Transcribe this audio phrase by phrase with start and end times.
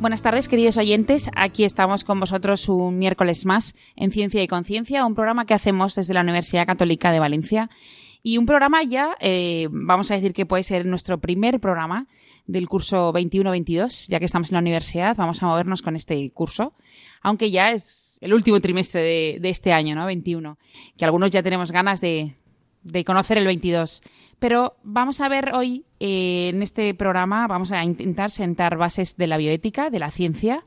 [0.00, 1.30] Buenas tardes, queridos oyentes.
[1.36, 5.94] Aquí estamos con vosotros un miércoles más en Ciencia y Conciencia, un programa que hacemos
[5.94, 7.68] desde la Universidad Católica de Valencia.
[8.22, 12.06] Y un programa ya, eh, vamos a decir que puede ser nuestro primer programa
[12.46, 16.72] del curso 21-22, ya que estamos en la universidad, vamos a movernos con este curso,
[17.20, 19.02] aunque ya es el último trimestre
[19.38, 20.06] de, este año, ¿no?
[20.06, 20.56] 21,
[20.96, 22.36] que algunos ya tenemos ganas de,
[22.84, 24.00] de conocer el 22.
[24.40, 29.26] Pero vamos a ver hoy eh, en este programa, vamos a intentar sentar bases de
[29.26, 30.64] la bioética, de la ciencia,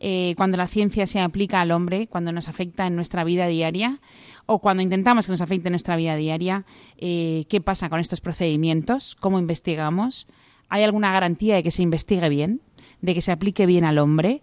[0.00, 4.00] eh, cuando la ciencia se aplica al hombre, cuando nos afecta en nuestra vida diaria
[4.44, 6.66] o cuando intentamos que nos afecte en nuestra vida diaria,
[6.98, 10.26] eh, qué pasa con estos procedimientos, cómo investigamos,
[10.68, 12.60] hay alguna garantía de que se investigue bien,
[13.00, 14.42] de que se aplique bien al hombre.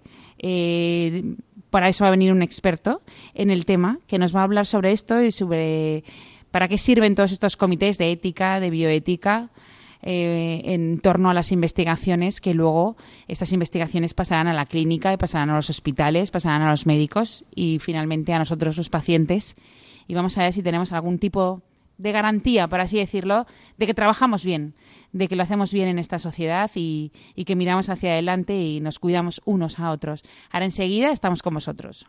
[1.70, 3.04] para eso va a venir un experto
[3.36, 6.04] en el tema que nos va a hablar sobre esto y sobre
[6.54, 9.50] ¿Para qué sirven todos estos comités de ética, de bioética?
[10.04, 12.96] Eh, en torno a las investigaciones que luego
[13.28, 17.44] estas investigaciones pasarán a la clínica y pasarán a los hospitales, pasarán a los médicos
[17.56, 19.56] y finalmente a nosotros los pacientes.
[20.08, 21.64] Y vamos a ver si tenemos algún tipo
[21.98, 23.48] de garantía, por así decirlo,
[23.80, 24.76] de que trabajamos bien,
[25.12, 28.80] de que lo hacemos bien en esta sociedad y, y que miramos hacia adelante y
[28.80, 30.24] nos cuidamos unos a otros.
[30.52, 32.06] Ahora enseguida estamos con vosotros.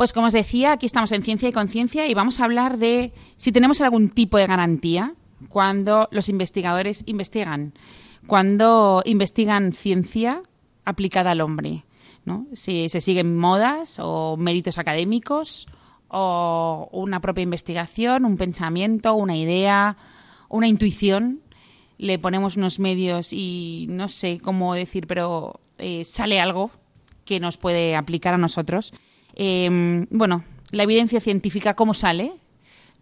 [0.00, 3.12] Pues como os decía, aquí estamos en Ciencia y Conciencia y vamos a hablar de
[3.36, 5.12] si tenemos algún tipo de garantía
[5.50, 7.74] cuando los investigadores investigan,
[8.26, 10.40] cuando investigan ciencia
[10.86, 11.84] aplicada al hombre,
[12.24, 12.46] ¿no?
[12.54, 15.68] Si se siguen modas o méritos académicos
[16.08, 19.98] o una propia investigación, un pensamiento, una idea,
[20.48, 21.42] una intuición,
[21.98, 26.70] le ponemos unos medios y no sé cómo decir, pero eh, sale algo
[27.26, 28.94] que nos puede aplicar a nosotros.
[29.34, 32.32] Em, bueno, la evidencia científica, cómo sale,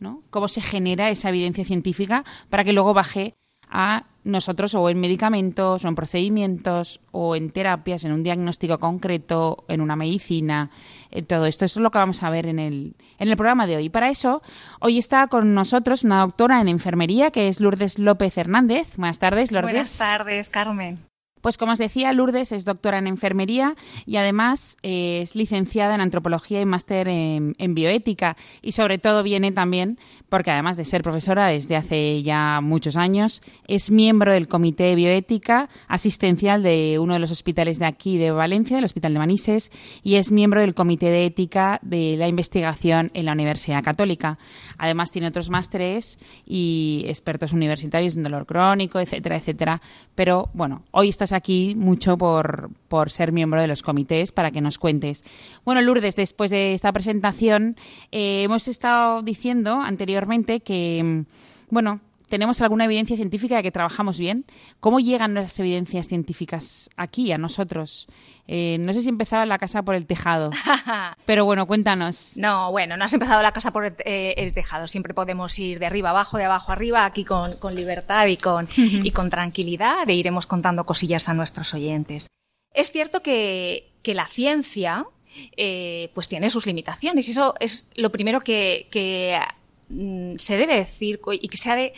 [0.00, 0.22] ¿no?
[0.30, 3.34] Cómo se genera esa evidencia científica para que luego baje
[3.70, 9.64] a nosotros o en medicamentos o en procedimientos o en terapias, en un diagnóstico concreto,
[9.68, 10.70] en una medicina,
[11.10, 11.64] en todo esto.
[11.64, 13.88] Eso es lo que vamos a ver en el, en el programa de hoy.
[13.88, 14.42] Para eso,
[14.80, 18.96] hoy está con nosotros una doctora en enfermería que es Lourdes López Hernández.
[18.96, 19.72] Buenas tardes, Lourdes.
[19.72, 20.96] Buenas tardes, Carmen.
[21.40, 23.74] Pues como os decía, Lourdes es doctora en enfermería
[24.06, 29.52] y además eh, es licenciada en antropología y máster en, bioética y sobre todo viene
[29.52, 34.84] también porque además de ser profesora desde hace ya muchos años, es miembro del Comité
[34.84, 39.18] de Bioética asistencial de uno de los hospitales de aquí de Valencia, el Hospital de
[39.18, 39.70] Manises,
[40.02, 44.38] y es miembro del Comité de Ética de la Investigación en la Universidad Católica.
[44.76, 49.80] Además tiene otros másteres y expertos universitarios en dolor crónico, etcétera, etcétera.
[50.14, 54.60] Pero bueno, hoy está aquí mucho por, por ser miembro de los comités para que
[54.60, 55.24] nos cuentes.
[55.64, 57.76] Bueno, Lourdes, después de esta presentación,
[58.12, 61.24] eh, hemos estado diciendo anteriormente que, mm,
[61.70, 64.44] bueno, tenemos alguna evidencia científica de que trabajamos bien.
[64.80, 68.06] ¿Cómo llegan las evidencias científicas aquí, a nosotros?
[68.46, 70.50] Eh, no sé si empezaba la casa por el tejado,
[71.26, 72.32] pero bueno, cuéntanos.
[72.36, 74.88] No, bueno, no has empezado la casa por el, eh, tejado.
[74.88, 79.10] Siempre podemos ir de arriba abajo, de abajo arriba, aquí con, libertad y con, y
[79.10, 82.26] con tranquilidad e iremos contando cosillas a nuestros oyentes.
[82.72, 85.04] Es cierto que, la ciencia
[85.58, 89.38] eh, pues tiene sus limitaciones y eso es lo primero que, que
[89.88, 91.92] mm, se debe decir y que se ha de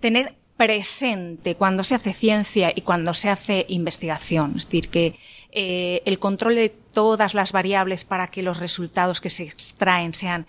[0.00, 4.54] tener presente cuando se hace ciencia y cuando se hace investigación.
[4.56, 5.18] Es decir, que
[5.52, 10.46] eh, el control de todas las variables para que los resultados que se extraen sean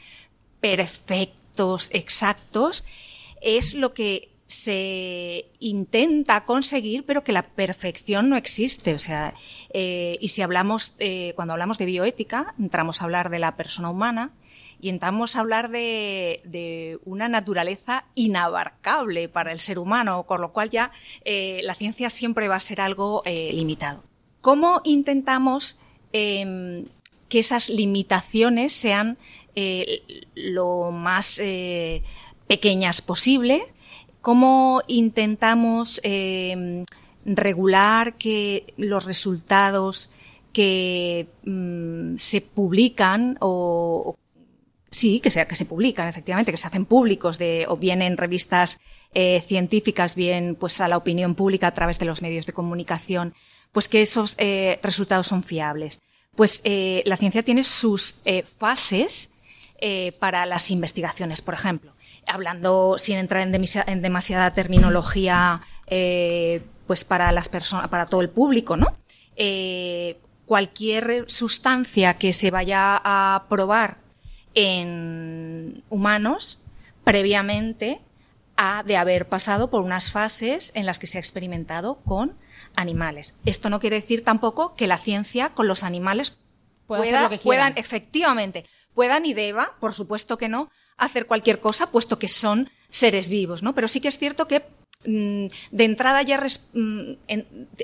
[0.61, 2.85] perfectos, exactos,
[3.41, 8.93] es lo que se intenta conseguir, pero que la perfección no existe.
[8.93, 9.33] O sea,
[9.73, 13.89] eh, y si hablamos, eh, cuando hablamos de bioética, entramos a hablar de la persona
[13.89, 14.31] humana
[14.79, 20.91] y entramos hablar de, una naturaleza inabarcable para el ser humano, con lo cual ya
[21.25, 24.03] eh, la ciencia siempre va a ser algo limitado.
[24.41, 25.79] ¿Cómo intentamos
[26.13, 26.85] em,
[27.29, 29.17] que esas limitaciones sean
[30.35, 31.41] lo más
[32.47, 33.65] pequeñas posible
[34.27, 36.83] cómo intentamos eh,
[37.23, 40.09] regular que los resultados
[40.51, 44.17] que mm, se publican o,
[44.91, 48.17] sí, que sea que se publican efectivamente, que se hacen públicos de o bien en
[48.17, 48.79] revistas
[49.13, 53.33] eh, científicas, bien pues a la opinión pública a través de los medios de comunicación,
[53.71, 56.01] pues que esos eh, resultados son fiables.
[56.35, 58.21] Pues la ciencia tiene sus
[58.59, 59.31] fases
[60.19, 61.93] para las investigaciones, por ejemplo
[62.27, 68.77] hablando sin entrar en, demasiada terminología eh, pues para las personas para todo el público
[68.77, 68.97] no
[69.35, 73.97] eh, cualquier sustancia que se vaya a probar
[74.57, 76.59] en humanos
[77.03, 78.01] previamente
[78.55, 82.35] ha de haber pasado por unas fases en las que se ha experimentado con
[82.75, 83.39] animales.
[83.45, 86.39] Esto no quiere decir tampoco que la ciencia con los animales
[86.87, 88.65] pueda, puedan, efectivamente,
[88.95, 93.61] puedan y deba, por supuesto que no, hacer cualquier cosa, puesto que son seres vivos,
[93.61, 93.75] ¿no?
[93.75, 94.63] Pero sí que es cierto que
[95.05, 96.43] mm, de entrada ya
[96.73, 97.11] mm,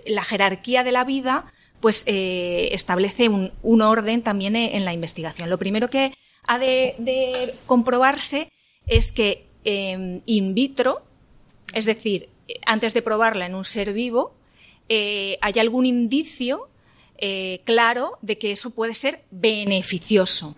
[0.07, 5.51] la jerarquía de la vida pues eh, establece un, orden también e, en la investigación.
[5.51, 6.13] Lo primero que
[6.47, 8.49] ha de, comprobarse
[8.87, 11.01] es que em, in vitro,
[11.73, 12.29] es decir,
[12.65, 14.35] antes de probarla en un ser vivo,
[14.89, 16.69] eh, hay algún indicio
[17.17, 20.55] eh, claro de que eso puede ser beneficioso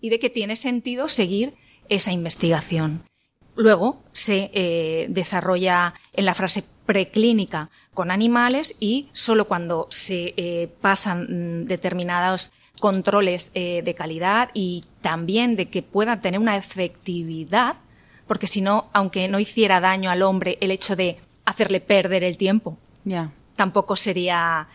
[0.00, 1.54] y de que tiene sentido seguir
[1.88, 3.02] esa investigación.
[3.54, 10.70] Luego se eh, desarrolla en la frase preclínica con animales y solo cuando se eh,
[10.80, 17.76] pasan mm, determinados controles eh, de calidad y también de que pueda tener una efectividad,
[18.26, 22.36] porque si no, aunque no hiciera daño al hombre el hecho de hacerle perder el
[22.36, 22.76] tiempo,
[23.56, 24.68] tampoco sería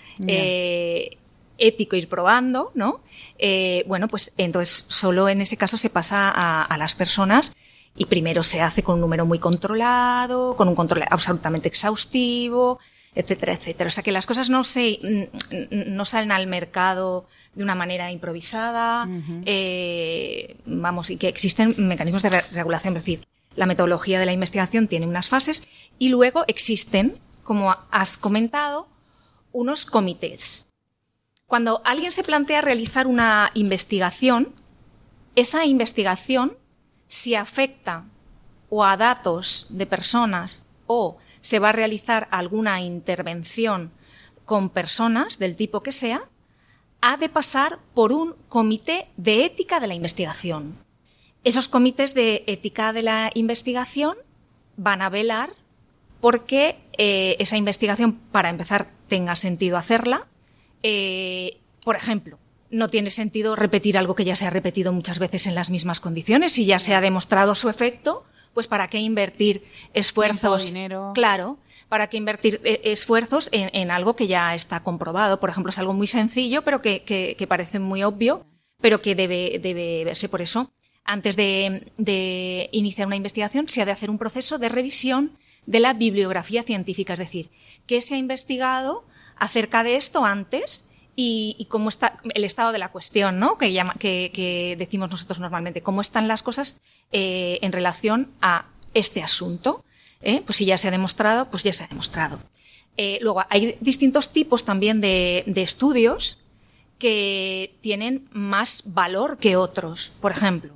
[1.58, 3.02] ético ir probando, ¿no?
[3.38, 7.54] Eh, bueno, pues entonces solo en ese caso se pasa a, las personas
[7.96, 12.80] y primero se hace con un número muy controlado, con un control absolutamente exhaustivo,
[13.16, 13.88] etcétera, etcétera.
[13.88, 15.00] O sea que las cosas no se
[15.72, 17.28] no salen al mercado
[17.58, 19.10] de una manera improvisada,
[19.46, 24.88] eh, vamos, y que existen mecanismos de regulación, es decir, la metodología de la investigación
[24.88, 25.68] tiene unas fases
[25.98, 28.88] y luego existen, como has comentado,
[29.52, 30.70] unos comités.
[31.48, 34.54] Cuando alguien se plantea realizar una investigación,
[35.36, 36.58] esa investigación,
[37.08, 38.06] si afecta
[38.70, 43.92] o a datos de personas o se va a realizar alguna intervención
[44.46, 46.30] con personas del tipo que sea,
[47.02, 50.78] ha de pasar por un comité de ética de la investigación.
[51.44, 54.18] Esos comités de ética de la investigación
[54.76, 55.52] van a velar
[56.20, 60.28] porque eh, esa investigación, para empezar, tenga sentido hacerla,
[60.84, 62.40] eh, por ejemplo,
[62.70, 66.00] no tiene sentido repetir algo que ya se ha repetido muchas veces en las mismas
[66.00, 69.64] condiciones y ya se ha demostrado su efecto, pues para qué invertir
[69.94, 71.12] esfuerzos, dinero.
[71.14, 71.58] claro,
[71.90, 75.40] para qué invertir eh, esfuerzos en, algo que ya está comprobado.
[75.40, 78.46] Por ejemplo, es algo muy sencillo, pero que, parece muy obvio,
[78.82, 80.72] pero que debe, verse por eso.
[81.04, 85.94] Antes de, iniciar una investigación, se ha de hacer un proceso de revisión de la
[85.94, 87.50] bibliografía científica, es decir,
[87.86, 89.04] qué se ha investigado,
[89.40, 93.58] acerca de esto antes y, cómo está el estado de la cuestión, ¿no?
[93.58, 96.80] Que, llama, que, decimos nosotros normalmente, cómo están las cosas
[97.12, 99.84] eh, en relación a este asunto.
[100.22, 100.42] ¿Eh?
[100.46, 102.40] Pues si ya se ha demostrado, pues ya se ha demostrado.
[102.98, 106.40] Eh, luego, hay distintos tipos también de, estudios
[106.98, 110.12] que tienen más valor que otros.
[110.20, 110.74] Por ejemplo,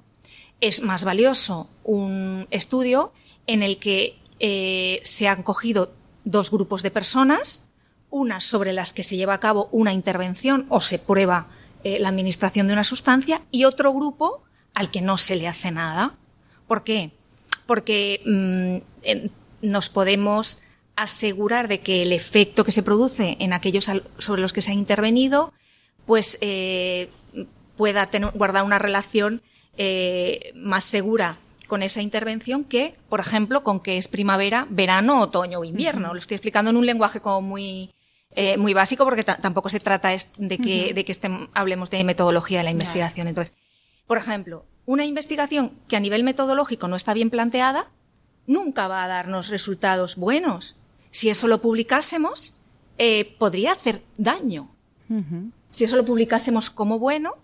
[0.59, 3.11] es más valioso un estudio
[3.47, 4.17] en el que
[5.03, 5.93] se han cogido
[6.23, 7.63] dos grupos de personas
[8.11, 11.47] unas sobre las que se lleva a cabo una intervención o se prueba
[11.83, 14.43] eh, la administración de una sustancia y otro grupo
[14.75, 16.17] al que no se le hace nada.
[16.67, 17.11] ¿Por qué?
[17.71, 20.61] Porque mm, nos podemos
[20.97, 24.73] asegurar de que el efecto que se produce en aquellos sobre los que se ha
[24.73, 25.53] intervenido,
[26.05, 27.07] pues eh,
[27.77, 29.41] pueda tener, guardar una relación
[29.77, 31.37] eh, más segura
[31.69, 36.13] con esa intervención que, por ejemplo, con que es primavera, verano, otoño o invierno.
[36.13, 37.93] Lo estoy explicando en un lenguaje como muy,
[38.35, 41.15] eh, muy básico porque tampoco se trata de que, de que
[41.53, 43.29] hablemos de metodología de la investigación.
[43.29, 43.55] Entonces,
[44.11, 47.89] por ejemplo, una investigación que a nivel metodológico no está bien planteada,
[48.45, 50.75] nunca va a darnos resultados buenos.
[51.11, 52.59] Si eso lo publicásemos,
[52.97, 54.69] eh, podría hacer daño.
[55.71, 57.37] Si eso lo publicásemos como bueno,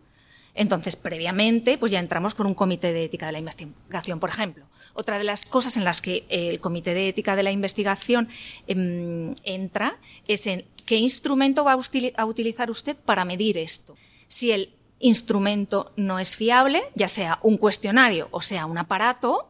[0.56, 4.66] entonces previamente pues ya entramos por un comité de ética de la investigación, por ejemplo.
[4.94, 8.28] Otra de las cosas en las que el comité de ética de la investigación
[8.68, 11.72] em, entra es en qué instrumento va
[12.18, 13.96] a, utilizar usted para medir esto.
[14.28, 19.50] Si el instrumento no es fiable, ya sea un cuestionario o sea un aparato,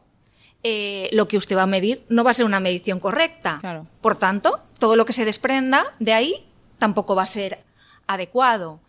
[0.62, 3.86] eh, lo que usted va a medir no va a ser una medición correcta.
[4.00, 6.46] Por tanto, todo lo que se desprenda de ahí
[6.78, 7.60] tampoco va a ser
[8.06, 8.80] adecuado.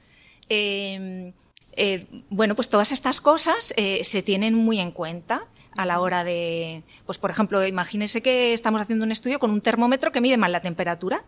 [0.49, 1.33] Em,
[1.73, 5.45] eh, bueno, pues todas estas cosas eh, se tienen muy en cuenta
[5.77, 9.61] a la hora de, pues por ejemplo, imagínese que estamos haciendo un estudio con un
[9.61, 11.23] termómetro que mide mal la temperatura.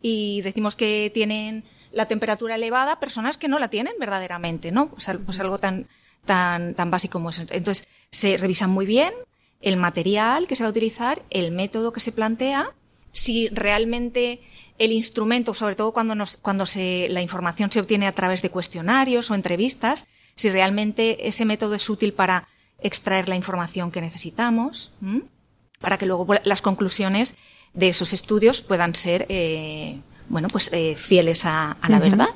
[0.00, 1.64] Y decimos que tienen
[1.94, 4.88] la temperatura elevada personas que no la tienen verdaderamente, ¿no?
[4.88, 5.86] Pues, pues algo tan,
[6.24, 7.42] tan, tan básico como eso.
[7.50, 9.12] Entonces, se revisan muy bien,
[9.60, 12.72] el material que se va a utilizar, el método que se plantea,
[13.12, 14.40] si realmente
[14.78, 18.50] el instrumento, sobre todo cuando, nos, cuando se, la información se obtiene a través de
[18.50, 22.48] cuestionarios o entrevistas, si realmente ese método es útil para
[22.80, 24.92] extraer la información que necesitamos,
[25.80, 27.34] para que luego las conclusiones
[27.72, 32.28] de esos estudios puedan ser, eh, bueno, pues eh, fieles a, la verdad.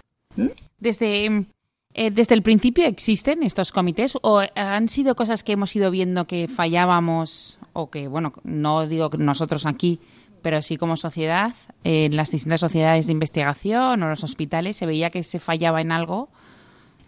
[0.78, 1.46] Desde
[1.94, 6.26] eh, ¿Desde el principio existen estos comités o han sido cosas que hemos ido viendo
[6.26, 9.98] que fallábamos o que, bueno, no digo nosotros aquí,
[10.42, 15.10] pero sí como sociedad, en las distintas sociedades de investigación o los hospitales se veía
[15.10, 16.28] que se fallaba en algo?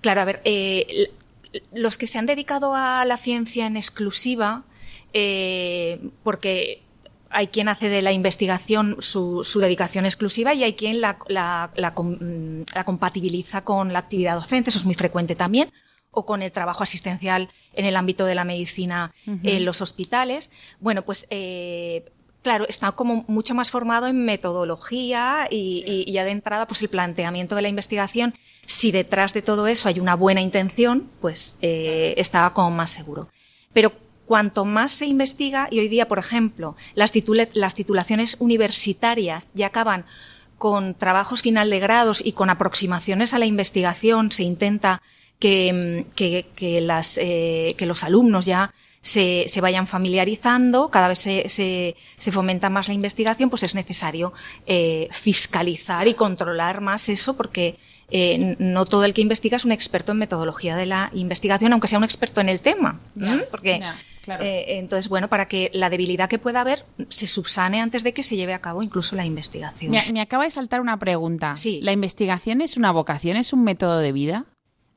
[0.00, 1.10] Claro, a ver, eh,
[1.72, 4.64] los que se han dedicado a la ciencia en exclusiva,
[5.12, 6.82] eh, porque
[7.30, 12.84] hay quien hace de la investigación su, dedicación exclusiva y hay quien la, mm, la,
[12.84, 15.72] compatibiliza con la actividad docente, eso es muy frecuente también,
[16.10, 20.50] o con el trabajo asistencial en el ámbito de la medicina en los hospitales.
[20.80, 22.04] Bueno, pues eh,
[22.42, 27.54] claro, está como mucho más formado en metodología y, ya de entrada, pues el planteamiento
[27.54, 28.34] de la investigación,
[28.66, 33.28] si detrás de todo eso hay una buena intención, pues eh, estaba como más seguro.
[33.72, 33.92] Pero
[34.30, 37.10] cuanto más se investiga, y hoy día, por ejemplo, las,
[37.54, 40.04] las titulaciones universitarias ya acaban
[40.56, 45.02] con trabajos final de grados y con aproximaciones a la investigación, se intenta
[45.40, 48.72] que, que, las, eh, que los alumnos ya
[49.02, 53.74] se, se, vayan familiarizando, cada vez se, se, se, fomenta más la investigación, pues es
[53.74, 54.32] necesario
[54.64, 57.78] eh, fiscalizar y controlar más eso porque
[58.12, 61.88] eh, no todo el que investiga es un experto en metodología de la investigación, aunque
[61.88, 63.00] sea un experto en el tema.
[63.50, 63.80] porque
[64.40, 68.22] eh, entonces, bueno, para que la debilidad que pueda haber se subsane antes de que
[68.22, 69.90] se lleve a cabo incluso la investigación.
[69.90, 71.56] Me, acaba de saltar una pregunta.
[71.56, 71.80] Sí.
[71.82, 74.44] ¿La investigación es una vocación, es un método de vida?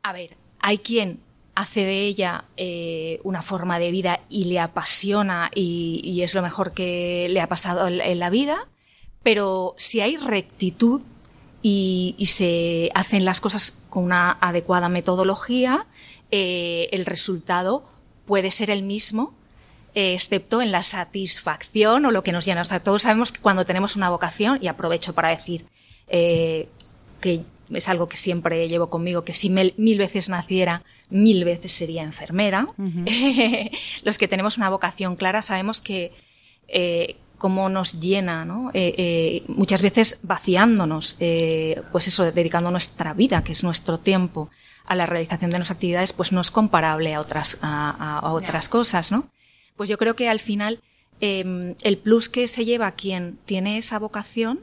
[0.03, 1.19] A ver, hay quien
[1.55, 6.73] hace de ella eh, una forma de vida y le apasiona y, es lo mejor
[6.73, 8.67] que le ha pasado en, la vida,
[9.21, 11.01] pero si hay rectitud
[11.61, 15.85] y, se hacen las cosas con una adecuada metodología,
[16.31, 17.83] eh, el resultado
[18.25, 19.33] puede ser el mismo,
[19.95, 22.61] eh, excepto en la satisfacción o lo que nos llena.
[22.61, 25.65] O sea, todos sabemos que cuando tenemos una vocación, y aprovecho para decir
[26.07, 26.67] eh,
[27.21, 32.03] que es algo que siempre llevo conmigo, que si mil, veces naciera, mil veces sería
[32.03, 32.67] enfermera.
[34.03, 36.11] Los que tenemos una vocación clara sabemos que
[36.67, 38.71] eh, cómo nos llena, ¿no?
[39.47, 41.17] muchas veces vaciándonos,
[41.91, 44.49] pues eso, dedicando nuestra vida, que es nuestro tiempo,
[44.85, 49.11] a la realización de nuestras actividades, pues no es comparable a otras, a, otras cosas,
[49.11, 49.29] ¿no?
[49.75, 50.79] Pues yo creo que al final
[51.19, 54.59] em, el plus que se lleva quien tiene esa vocación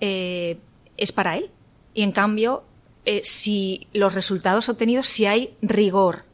[0.00, 0.58] eh,
[0.96, 1.50] es para él.
[1.94, 2.64] Y en cambio,
[3.04, 6.24] eh, si los resultados obtenidos, si hay rigor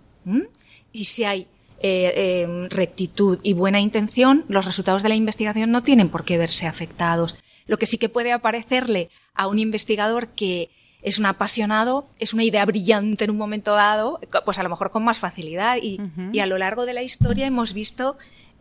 [0.93, 1.47] y si hay
[1.81, 6.39] eh, em, rectitud y buena intención, los resultados de la investigación no tienen por qué
[6.39, 7.37] verse afectados.
[7.67, 10.71] Lo que sí que puede aparecerle a un investigador que
[11.03, 14.91] es un apasionado, es una idea brillante en un momento dado, pues a lo mejor
[14.91, 15.79] con más facilidad.
[15.83, 15.99] Y,
[16.39, 18.19] a lo largo de la historia hemos visto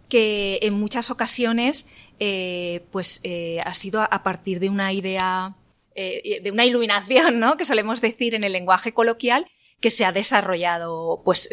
[0.07, 1.87] que en muchas ocasiones
[2.19, 5.55] eh, pues eh, ha sido a partir de una idea,
[5.95, 7.57] eh, de una iluminación, ¿no?
[7.57, 9.45] Que solemos decir en el lenguaje coloquial,
[9.79, 11.49] que se ha desarrollado pues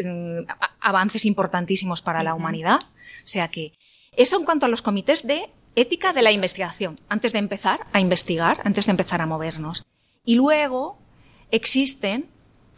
[0.80, 2.80] avances importantísimos para la humanidad.
[2.83, 3.73] O sea que
[4.12, 8.00] eso en cuanto a los comités de ética de la investigación, antes de empezar a
[8.00, 9.85] investigar, antes de empezar a movernos.
[10.25, 10.99] Y luego
[11.50, 12.28] existen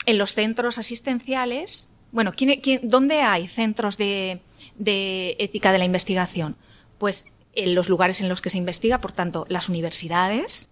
[0.05, 2.33] en los centros asistenciales bueno,
[2.83, 4.41] dónde hay centros de,
[4.79, 6.57] ética de la investigación?
[6.99, 10.71] Pues en los lugares en los que se investiga, por tanto, las universidades.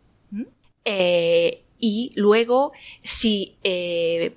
[0.85, 4.37] Eh, y luego, si eh,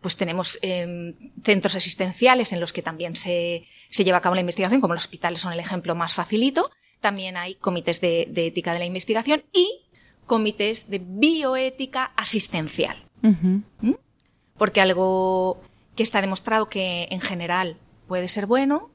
[0.00, 4.80] pues tenemos em, centros asistenciales en los que también se, lleva a cabo la investigación,
[4.80, 8.84] como los hospitales son el ejemplo más facilito, también hay comités de, ética de la
[8.84, 9.84] investigación y
[10.26, 12.96] comités de bioética asistencial.
[13.22, 13.92] ¿Mm?
[14.56, 15.60] Porque algo
[15.96, 17.76] que está demostrado que en general
[18.06, 18.90] puede ser bueno,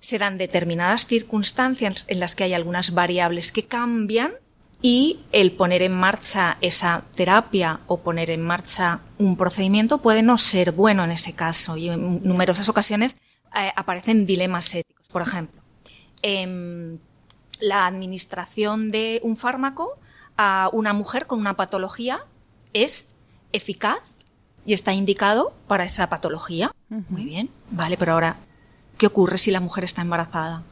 [0.00, 4.34] se dan determinadas circunstancias en las que hay algunas variables que cambian
[4.86, 10.38] y el poner en marcha esa terapia o poner en marcha un procedimiento puede no
[10.38, 13.16] ser bueno en ese caso y en numerosas ocasiones
[13.56, 15.04] eh, aparecen dilemas éticos.
[15.08, 15.60] Por ejemplo,
[16.22, 16.98] em,
[17.58, 19.98] la administración de un fármaco
[20.36, 22.20] a una mujer con una patología
[22.72, 23.08] es
[23.52, 24.14] eficaz
[24.64, 26.70] y está indicado para esa patología.
[27.08, 27.50] Muy bien.
[27.72, 28.36] Vale, pero ahora,
[28.98, 30.62] ¿qué ocurre si la mujer está embarazada?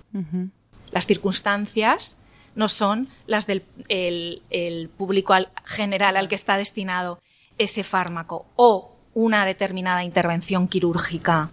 [0.92, 2.20] Las circunstancias
[2.54, 5.34] no son las del el, público
[5.64, 7.20] general al que está destinado
[7.58, 11.50] ese fármaco o una determinada intervención quirúrgica.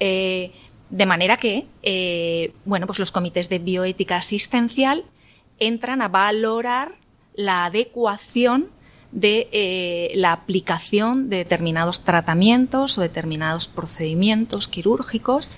[0.00, 0.52] Eh,
[0.90, 5.04] de manera que, eh, bueno, pues los comités de bioética asistencial
[5.58, 6.92] entran a valorar
[7.34, 8.70] la adecuación
[9.12, 15.50] de eh, la aplicación de determinados tratamientos o determinados procedimientos quirúrgicos,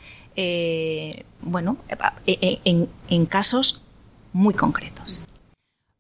[1.41, 1.79] bueno,
[2.27, 3.86] en, en casos
[4.37, 5.25] muy concretos.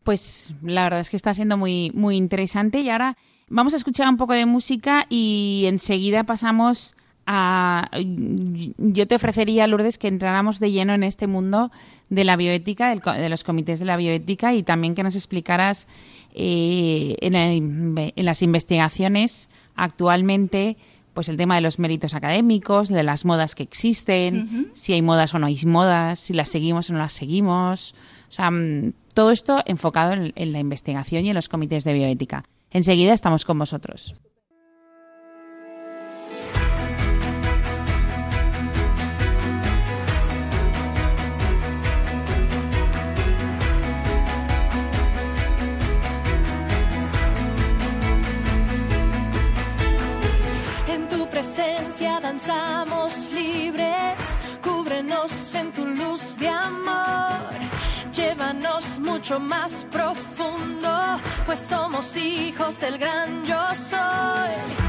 [0.04, 3.16] Pues la verdad es que está siendo muy, muy interesante y ahora
[3.48, 6.94] vamos a escuchar un poco de música y enseguida pasamos
[7.26, 7.90] a...
[8.76, 11.72] Yo te ofrecería, Lourdes, que entráramos de lleno en este mundo
[12.08, 15.88] de la bioética, de los comités de la bioética y también que nos explicaras
[16.34, 20.76] eh, en, las investigaciones actualmente
[21.14, 25.34] pues el tema de los méritos académicos, de las modas que existen, si hay modas
[25.34, 27.94] o no hay modas, si las seguimos o no las seguimos.
[28.36, 32.44] Sea, mm, todo esto enfocado en, en la investigación y en los comités de bioética.
[32.70, 34.14] Enseguida estamos con vosotros.
[52.22, 54.18] Danzamos libres,
[54.62, 57.55] cúbrenos en tu luz de amor
[58.16, 64.85] llévanos mucho más profundo, pues somos hijos del gran yo soy.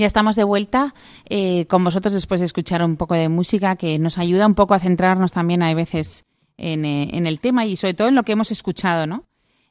[0.00, 0.94] Ya estamos de vuelta
[1.28, 4.72] eh, con vosotros después de escuchar un poco de música que nos ayuda un poco
[4.72, 6.24] a centrarnos también hay veces
[6.56, 9.24] en, eh, en el tema y sobre todo en lo que hemos escuchado, ¿no?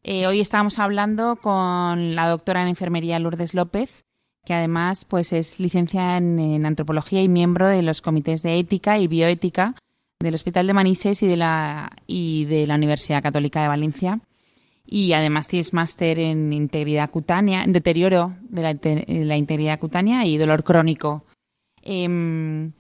[0.04, 4.06] Eh, hoy estamos hablando con la doctora en enfermería Lourdes López,
[4.46, 9.08] que además pues es licenciada en, antropología y miembro de los comités de ética y
[9.08, 9.74] bioética
[10.20, 14.20] del Hospital de Manises y de la, y de la Universidad Católica de Valencia.
[14.92, 18.64] Y además tienes máster en integridad cutánea, en deterioro de
[19.24, 21.26] la, integridad cutánea y dolor crónico.
[21.84, 22.72] Em,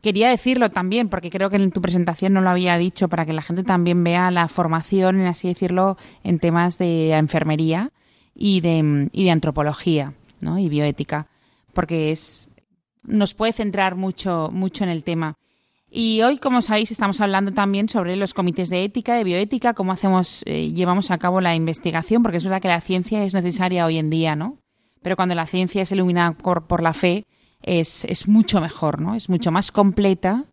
[0.00, 3.34] quería decirlo también, porque creo que en tu presentación no lo había dicho, para que
[3.34, 7.90] la gente también vea la formación, en así decirlo, en temas de enfermería
[8.34, 10.58] y de, y de antropología ¿no?
[10.58, 11.26] y bioética,
[11.74, 12.48] porque es,
[13.04, 15.36] nos puede centrar mucho, mucho en el tema.
[15.94, 19.92] Y hoy, como sabéis, estamos hablando también sobre los comités de ética, de bioética, cómo
[19.92, 23.84] hacemos, eh, llevamos a cabo la investigación, porque es verdad que la ciencia es necesaria
[23.84, 24.56] hoy en día, ¿no?
[25.02, 27.26] Pero cuando la ciencia es iluminada por, por la fe,
[27.60, 29.14] es, es mucho mejor, ¿no?
[29.14, 30.46] Es mucho más completa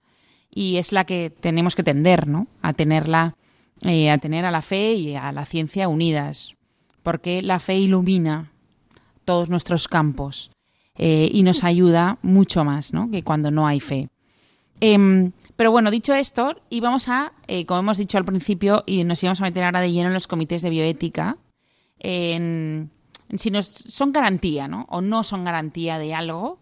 [0.51, 2.47] y es la que tenemos que tender, ¿no?
[2.61, 3.35] A tenerla,
[3.83, 6.55] eh, a tener a la fe y a la ciencia unidas,
[7.01, 8.51] porque la fe ilumina
[9.23, 10.51] todos nuestros campos
[10.97, 13.09] eh, y nos ayuda mucho más, ¿no?
[13.09, 14.09] Que cuando no hay fe.
[14.79, 19.21] Em, pero bueno, dicho esto, íbamos a, eh, como hemos dicho al principio, y nos
[19.23, 21.37] íbamos a meter ahora de lleno en los comités de bioética,
[21.99, 22.91] en,
[23.37, 24.85] si nos, son garantía, ¿no?
[24.89, 26.59] O no son garantía de algo,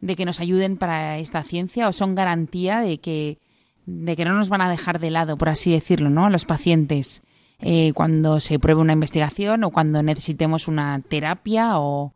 [0.00, 3.38] de que nos ayuden para esta ciencia o son garantía de que,
[3.86, 6.30] de que no nos van a dejar de lado, por así decirlo, ¿no?
[6.30, 7.22] Los pacientes
[7.60, 12.14] eh, cuando se pruebe una investigación o cuando necesitemos una terapia o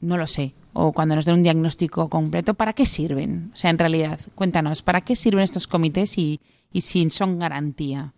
[0.00, 3.50] no lo sé, o cuando nos den un diagnóstico completo, ¿para qué sirven?
[3.54, 6.40] O sea, en realidad, cuéntanos, ¿para qué sirven estos comités y,
[6.72, 8.12] y si son garantía?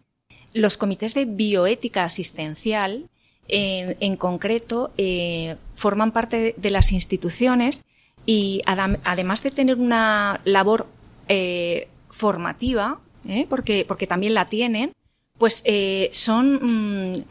[0.53, 3.09] Los comités de bioética asistencial,
[3.49, 7.85] en concreto, eh, forman parte de las instituciones
[8.25, 10.89] y además de tener una labor
[11.29, 13.47] eh, formativa, ¿eh?
[13.49, 14.93] porque, porque también la tienen,
[15.39, 17.25] pues eh, son mm,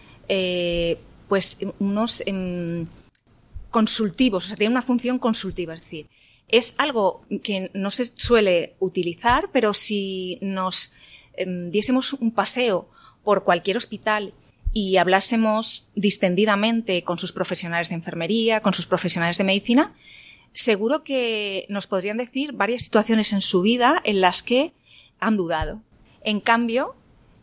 [1.27, 2.87] pues unos em,
[3.75, 6.07] consultivos, o sea, tienen una función consultiva, es decir,
[6.47, 10.93] es algo que no se suele utilizar, pero si nos
[11.35, 12.87] em, diésemos un paseo
[13.25, 14.33] por cualquier hospital
[14.71, 19.93] y hablásemos distendidamente con sus profesionales de enfermería, con sus profesionales de medicina,
[20.53, 24.71] seguro que nos podrían decir varias situaciones en su vida en las que
[25.19, 25.81] han dudado.
[26.23, 26.95] En cambio,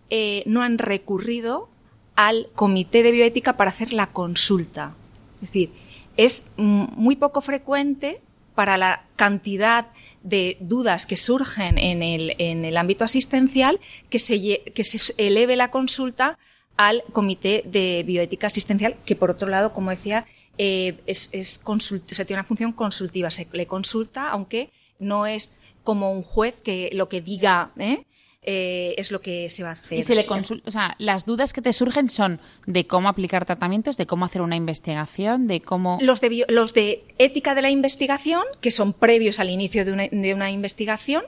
[0.08, 1.68] eh, no han recurrido
[2.16, 4.94] al comité de bioética para hacer la consulta.
[5.42, 5.81] Es decir,
[6.16, 8.20] es muy poco frecuente
[8.54, 9.88] para la cantidad
[10.22, 15.56] de dudas que surgen en el, en el ámbito asistencial que se, que se eleve
[15.56, 16.38] la consulta
[16.76, 20.26] al comité de bioética asistencial, que por otro lado, como decía,
[20.58, 21.60] eh, es, es
[22.06, 26.90] se tiene una función consultiva, se le consulta, aunque no es como un juez que
[26.92, 28.04] lo que diga ¿eh?
[28.44, 29.98] Eh, es lo que se va a hacer.
[29.98, 33.44] Y se le consulta, o sea, las dudas que te surgen son de cómo aplicar
[33.44, 35.98] tratamientos, de cómo hacer una investigación, de cómo...
[36.00, 40.08] Los de, los de ética de la investigación, que son previos al inicio de una,
[40.08, 41.22] de una investigación,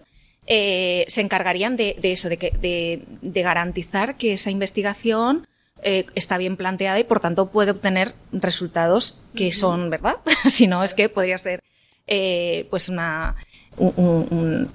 [0.47, 5.47] se encargarían de, de eso, de, que, de, de garantizar que esa investigación
[5.87, 10.17] eh, está bien planteada y por tanto puede obtener resultados que son verdad.
[10.49, 11.63] si no, es que podría ser
[12.07, 13.37] eh, pues una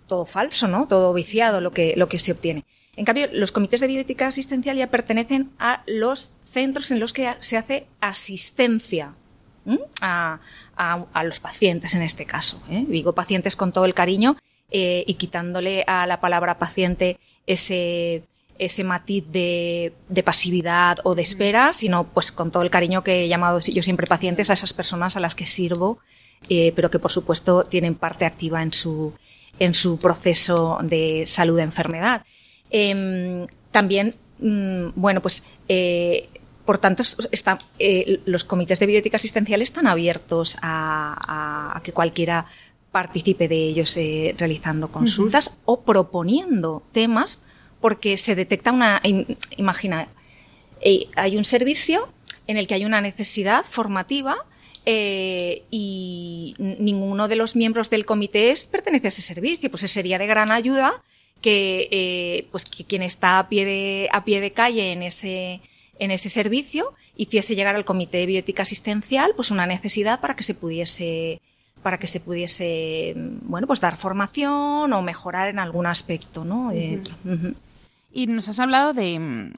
[0.07, 0.87] todo falso, ¿no?
[0.87, 2.65] Todo viciado lo que, lo que se obtiene.
[2.95, 7.33] En cambio, los comités de bioética asistencial ya pertenecen a los centros en los que
[7.39, 9.13] se hace asistencia
[10.01, 10.39] a,
[10.75, 12.61] a, los pacientes en este caso.
[12.69, 12.85] ¿eh?
[12.87, 14.37] Digo pacientes con todo el cariño
[14.71, 18.23] y quitándole a la palabra paciente ese
[18.59, 23.27] ese matiz de, pasividad o de espera, sino pues con todo el cariño que he
[23.27, 25.99] llamado yo siempre pacientes a esas personas a las que sirvo,
[26.47, 29.13] eh, pero que por supuesto tienen parte activa en su,
[29.59, 32.25] en su proceso de salud de enfermedad.
[32.69, 36.29] Em, también, mm, bueno, pues eh,
[36.65, 42.45] por tanto, está, eh, los comités de bioética asistencial están abiertos a, que cualquiera
[42.91, 43.97] participe de ellos
[44.37, 47.39] realizando consultas o proponiendo temas
[47.81, 49.01] porque se detecta una,
[49.57, 50.09] imagina,
[51.15, 52.07] hay un servicio
[52.45, 54.37] en el que hay una necesidad formativa
[54.91, 60.25] eh, y ninguno de los miembros del comité pertenece a ese servicio, pues sería de
[60.25, 61.03] gran ayuda
[61.41, 65.61] que, eh, pues que quien está a pie de, a pie de calle en ese,
[65.99, 70.43] en ese servicio hiciese llegar al comité de bioética asistencial pues una necesidad para que
[70.43, 71.39] se pudiese
[71.83, 76.73] para que se pudiese bueno pues dar formación o mejorar en algún aspecto no
[78.11, 79.51] y nos has hablado de,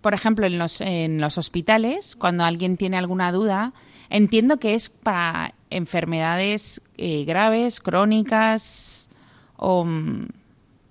[0.00, 3.74] Por ejemplo, en los, en los hospitales, cuando alguien tiene alguna duda,
[4.10, 9.08] entiendo que es para enfermedades eh, graves, crónicas
[9.56, 10.26] o mm,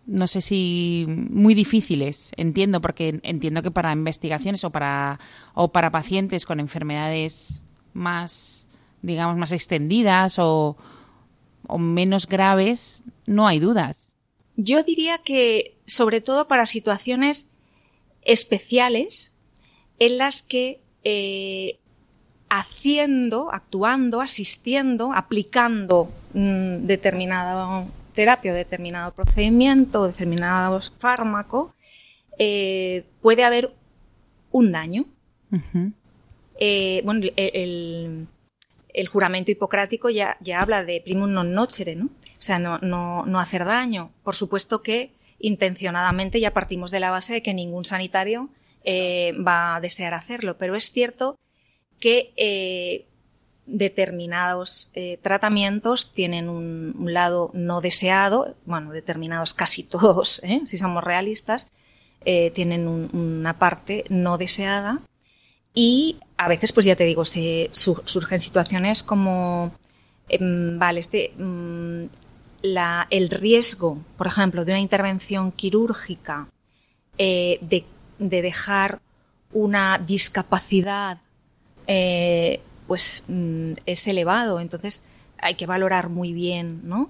[0.07, 5.19] no sé si muy difíciles, entiendo, porque entiendo que para investigaciones o para,
[5.53, 8.67] o para pacientes con enfermedades más,
[9.03, 10.77] digamos, más extendidas o,
[11.67, 14.15] o menos graves, no hay dudas.
[14.55, 17.51] Yo diría que, sobre todo para situaciones
[18.23, 19.35] especiales
[19.99, 21.79] en las que eh,
[22.49, 31.73] haciendo, actuando, asistiendo, aplicando mm, determinada terapia, determinado procedimiento, determinado fármaco,
[32.37, 33.73] eh, puede haber
[34.51, 35.05] un daño.
[36.59, 38.27] Eh, bueno, el,
[39.07, 42.11] juramento hipocrático ya, ya habla de primum non nocere, ¿no?
[42.35, 44.11] O sea, no, no, no hacer daño.
[44.23, 48.49] Por supuesto que intencionadamente ya partimos de la base de que ningún sanitario
[48.83, 51.37] eh, va a desear hacerlo, pero es cierto
[51.99, 53.05] que eh,
[53.65, 61.71] determinados eh, tratamientos tienen un, lado no deseado, bueno, determinados casi todos, si somos realistas,
[62.53, 64.99] tienen una parte no deseada
[65.73, 69.71] y a veces, pues ya te digo, se surgen situaciones como,
[70.27, 72.05] em, vale, este, mm,
[73.09, 76.47] el riesgo, por ejemplo, de una intervención quirúrgica,
[77.17, 77.85] eh, de,
[78.19, 78.99] dejar
[79.53, 81.19] una discapacidad,
[81.91, 84.59] eh, pues mm, es elevado.
[84.59, 85.03] Entonces
[85.39, 87.09] hay que valorar muy bien, ¿no?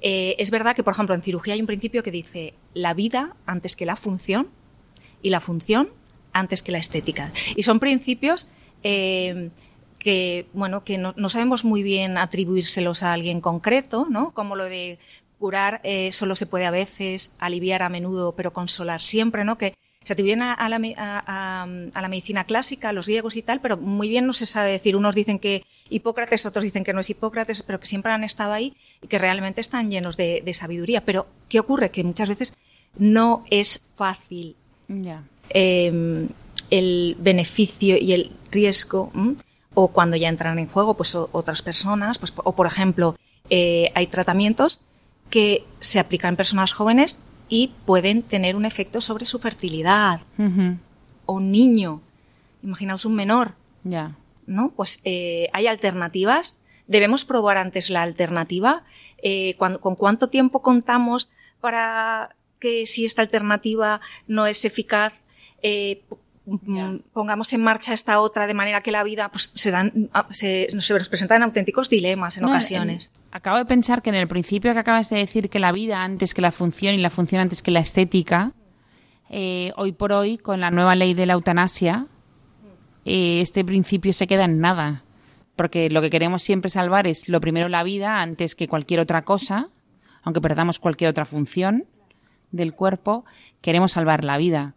[0.00, 3.36] Eh, es verdad que, por ejemplo, en cirugía hay un principio que dice la vida
[3.46, 4.48] antes que la función
[5.22, 5.90] y la función
[6.32, 7.32] antes que la estética.
[7.56, 8.48] Y son principios
[8.82, 14.32] que, bueno, que no, sabemos muy bien atribuírselos a alguien concreto, ¿no?
[14.32, 14.98] Como lo de
[15.38, 19.58] curar eh, solo se puede a veces, aliviar a menudo, pero consolar siempre, ¿no?
[19.58, 19.74] Que
[20.04, 20.76] se atribuyen a, la,
[21.26, 24.70] a, la, medicina clásica, a los griegos y tal, pero muy bien no se sabe
[24.70, 24.96] decir.
[24.96, 28.52] Unos dicen que Hipócrates, otros dicen que no es Hipócrates, pero que siempre han estado
[28.52, 31.04] ahí y que realmente están llenos de, sabiduría.
[31.04, 31.90] Pero, ¿qué ocurre?
[31.90, 32.54] Que muchas veces
[32.96, 34.56] no es fácil
[35.50, 36.28] em,
[36.70, 39.12] el beneficio y el riesgo
[39.74, 43.14] o cuando ya entran en juego pues otras personas, pues, o por ejemplo,
[43.50, 44.84] eh, hay tratamientos
[45.30, 50.20] que se aplican en personas jóvenes y pueden tener un efecto sobre su fertilidad.
[51.26, 52.00] O un niño,
[52.62, 53.54] imaginaos un menor.
[53.84, 54.16] Ya.
[54.46, 54.72] ¿No?
[54.74, 56.58] Pues eh, hay alternativas.
[56.86, 58.84] Debemos probar antes la alternativa.
[59.22, 61.28] Eh, ¿Con cuánto tiempo contamos
[61.60, 65.14] para que si esta alternativa no es eficaz,
[66.50, 70.26] Mm, pongamos en marcha esta otra de manera que la vida pues, se dan ah,
[70.30, 73.12] se, nos presentan auténticos dilemas en ocasiones.
[73.30, 76.32] acabo de pensar que en el principio que acabas de decir que la vida antes
[76.32, 78.52] que la función y la función antes que la estética,
[79.28, 82.06] eh, hoy por hoy con la nueva ley de la eutanasia,
[83.04, 85.04] eh, este principio se queda en nada.
[85.54, 89.22] Porque lo que queremos siempre salvar es lo primero la vida antes que cualquier otra
[89.22, 89.68] cosa,
[90.22, 91.84] aunque perdamos cualquier otra función
[92.52, 93.26] del cuerpo,
[93.60, 94.76] queremos salvar la vida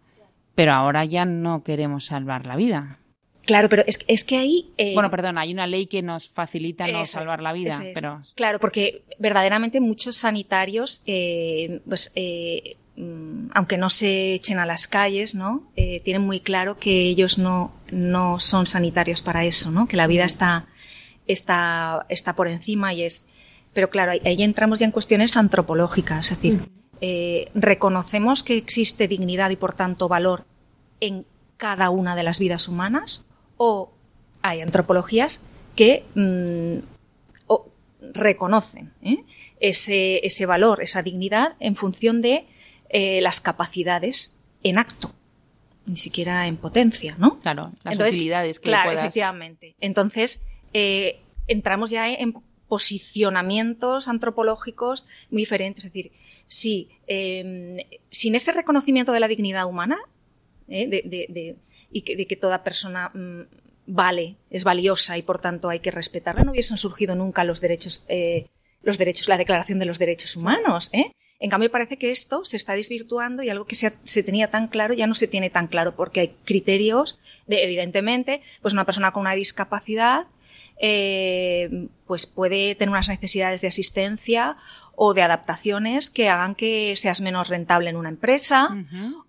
[0.56, 3.00] pero ahora ya no queremos salvar la vida.
[3.46, 4.72] Claro, pero es, es que ahí...
[4.78, 8.22] Eh, bueno, perdón, hay una ley que nos facilita no salvar la vida, pero...
[8.36, 14.88] Claro, porque verdaderamente muchos sanitarios, eh, pues, eh, mm, aunque no se echen a las
[14.88, 15.72] calles, ¿no?
[15.76, 19.88] tienen muy claro que ellos no, no son sanitarios para eso, ¿no?
[19.88, 20.68] Que la vida está,
[21.28, 23.30] está, está por encima y es...
[23.74, 26.70] Pero claro, ahí, entramos ya en cuestiones antropológicas, es decir,
[27.56, 30.46] reconocemos que existe dignidad y por tanto valor
[31.00, 31.26] en
[31.58, 33.24] cada una de las vidas humanas
[33.58, 33.92] o
[34.42, 35.44] hay antropologías
[35.76, 36.80] que mm,
[38.14, 39.24] reconocen ¿eh?
[39.60, 42.46] ese, ese, valor, esa dignidad en función de
[42.90, 45.14] eh, las capacidades en acto,
[45.86, 47.40] ni siquiera en potencia, ¿no?
[47.40, 49.76] Claro, las utilidades que claro, efectivamente.
[49.80, 52.34] Entonces, eh, entramos ya en
[52.68, 55.86] posicionamientos antropológicos muy diferentes.
[55.86, 56.12] Es decir,
[56.52, 57.78] si em,
[58.10, 59.98] sin ese reconocimiento de la dignidad humana,
[60.68, 60.86] ¿eh?
[60.86, 61.56] de,
[61.90, 63.44] y que, de que toda persona mm,
[63.88, 68.04] vale, es valiosa y por tanto hay que respetarla, no hubiesen surgido nunca los derechos,
[68.10, 68.48] eh,
[68.84, 70.90] los derechos, la Declaración de los Derechos Humanos.
[70.92, 71.14] ¿eh?
[71.40, 74.68] En cambio, parece que esto se está desvirtuando y algo que se, se, tenía tan
[74.68, 79.14] claro ya no se tiene tan claro porque hay criterios de, evidentemente, pues una persona
[79.14, 80.28] con una discapacidad
[80.84, 84.58] eh, pues puede tener unas necesidades de asistencia
[85.04, 88.70] o de adaptaciones que hagan que seas menos rentable en una empresa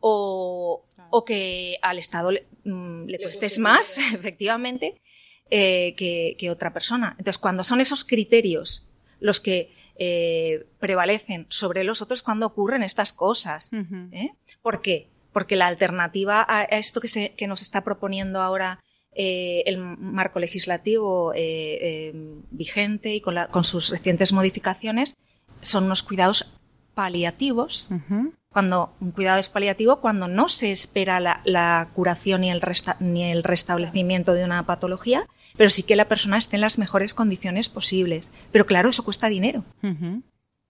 [0.00, 5.00] o, o que al Estado le, mm, cuestes más, efectivamente,
[5.48, 7.14] eh, que, otra persona.
[7.18, 13.14] Entonces, cuando son esos criterios los que eh, prevalecen sobre los otros, cuando ocurren estas
[13.14, 13.70] cosas.
[14.12, 14.32] ¿eh?
[14.60, 15.08] ¿Por qué?
[15.32, 18.80] porque la alternativa a esto que, se, que nos está proponiendo ahora
[19.14, 21.38] eh, el marco legislativo eh,
[21.80, 22.12] eh,
[22.50, 25.16] vigente y con, la, con, sus recientes modificaciones
[25.62, 26.52] son unos cuidados
[26.94, 27.88] paliativos.
[27.90, 28.32] Uh -huh.
[28.52, 32.96] Cuando un cuidado es paliativo, cuando no se espera la, la curación ni el, resta,
[33.00, 37.14] ni el restablecimiento de una patología, pero sí que la persona esté en las mejores
[37.14, 38.30] condiciones posibles.
[38.50, 39.64] Pero claro, eso cuesta dinero.
[39.82, 40.22] Uh -huh.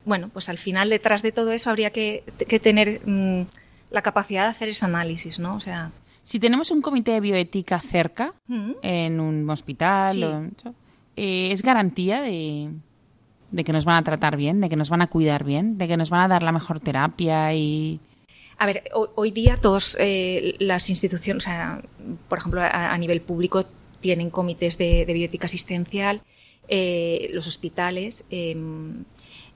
[0.04, 3.42] Bueno, pues al final detrás de todo eso habría que, que tener mmm,
[3.90, 5.56] la capacidad de hacer ese análisis, ¿no?
[5.56, 5.90] O sea,
[6.22, 8.72] si tenemos un comité de bioética cerca, ¿Mm?
[8.82, 10.22] en un hospital, Sí.
[10.24, 10.74] o-
[11.16, 12.70] eh, ¿es garantía de,
[13.52, 15.86] de que nos van a tratar bien, de que nos van a cuidar bien, de
[15.86, 18.00] que nos van a dar la mejor terapia y...
[18.58, 21.82] A ver, hoy, hoy día todas eh, las instituciones, o sea,
[22.28, 23.64] por ejemplo, a, a nivel público
[24.00, 26.20] tienen comités de, de bioética asistencial,
[26.68, 28.24] eh, los hospitales.
[28.30, 28.56] eh,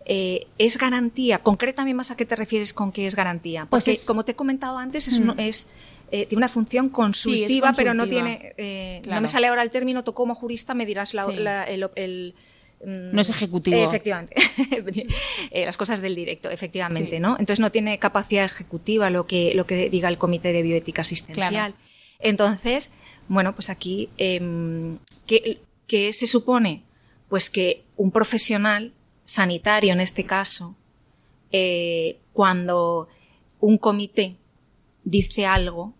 [0.08, 1.38] eh, es garantía.
[1.40, 3.66] Concrétame más a qué te refieres con que es garantía.
[3.68, 5.32] Pues Porque, es- como te he comentado antes, es, Mm.
[5.38, 5.68] es,
[6.12, 8.52] eh, tiene una función consultiva, pero no tiene.
[8.56, 9.16] eh, Claro.
[9.16, 11.34] No me sale ahora el término, tú como jurista me dirás la, Sí.
[11.34, 12.34] la- el, el-
[12.84, 13.76] No es ejecutivo.
[13.76, 14.34] efectivamente.
[15.50, 17.20] Eh, las cosas del directo, efectivamente, Sí.
[17.20, 17.36] ¿no?
[17.38, 21.50] Entonces no tiene capacidad ejecutiva lo que, lo que diga el Comité de Bioética Asistencial.
[21.50, 21.74] Claro.
[22.18, 22.90] Entonces,
[23.28, 26.82] bueno, pues aquí, em, ¿qué, qué se supone?
[27.28, 28.92] Pues que un profesional
[29.24, 30.76] sanitario, en este caso,
[31.52, 33.08] eh, cuando
[33.60, 34.36] un comité
[35.04, 35.94] dice algo,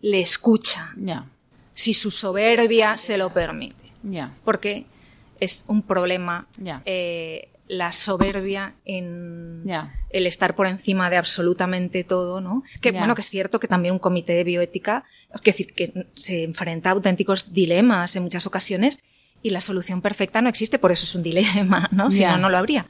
[0.00, 1.26] le escucha, Ya,
[1.74, 4.86] si su soberbia se lo permite ya, porque
[5.40, 6.46] es un problema
[6.84, 9.62] eh, la soberbia en
[10.10, 12.62] el estar por encima de absolutamente todo, ¿no?
[12.80, 16.44] Que bueno, que es cierto que también un comité de bioética, es decir, que se
[16.44, 19.00] enfrenta a auténticos dilemas en muchas ocasiones
[19.42, 22.10] y la solución perfecta no existe, por eso es un dilema, ¿no?
[22.10, 22.86] Si no, no lo habría.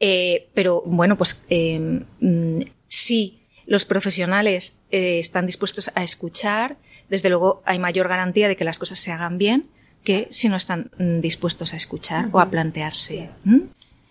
[0.00, 1.78] Eh, pero bueno, pues eh,
[2.20, 6.76] mm, si los profesionales eh, están dispuestos a escuchar,
[7.08, 9.68] desde luego hay mayor garantía de que las cosas se hagan bien
[10.06, 13.28] que si no están mm, dispuestos a escuchar o a plantearse.
[13.44, 13.62] ¿Mm?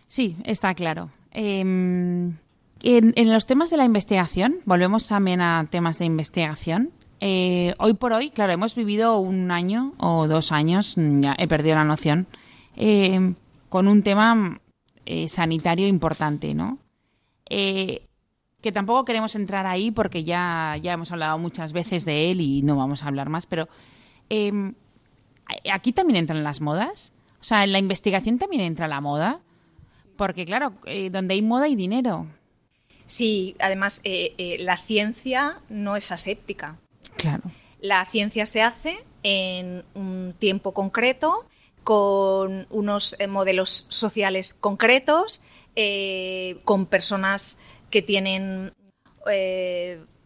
[0.07, 1.09] Sí, está claro.
[1.31, 2.35] Eh, en,
[2.83, 6.91] en los temas de la investigación, volvemos también a temas de investigación.
[7.21, 11.47] Eh, hoy por hoy, claro, hemos vivido un año o dos años, mm, ya he
[11.47, 12.27] perdido la noción,
[12.75, 13.33] eh,
[13.69, 14.59] con un tema
[15.05, 16.77] eh, sanitario importante, ¿no?
[17.49, 18.05] Eh,
[18.61, 22.63] que tampoco queremos entrar ahí porque ya, ya hemos hablado muchas veces de él y
[22.63, 23.69] no vamos a hablar más, pero
[24.29, 24.73] eh,
[25.71, 27.11] aquí también entran las modas.
[27.39, 29.41] O sea, en la investigación también entra la moda.
[30.17, 32.27] Porque, claro, eh, donde hay moda hay dinero.
[33.05, 36.77] Sí, además eh, eh, la ciencia no es aséptica.
[37.17, 37.43] Claro.
[37.79, 41.45] La ciencia se hace en un tiempo concreto,
[41.83, 45.43] con unos modelos sociales concretos,
[46.63, 47.59] con personas
[47.91, 48.73] que tienen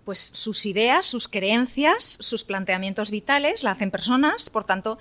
[0.06, 5.00] pues sus ideas, sus creencias, sus planteamientos vitales, la hacen personas, por tanto,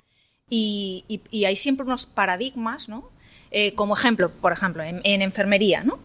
[0.51, 3.11] y, hay siempre unos paradigmas, ¿no?
[3.51, 5.99] Eh, como ejemplo, por ejemplo, en, en enfermería, ¿no?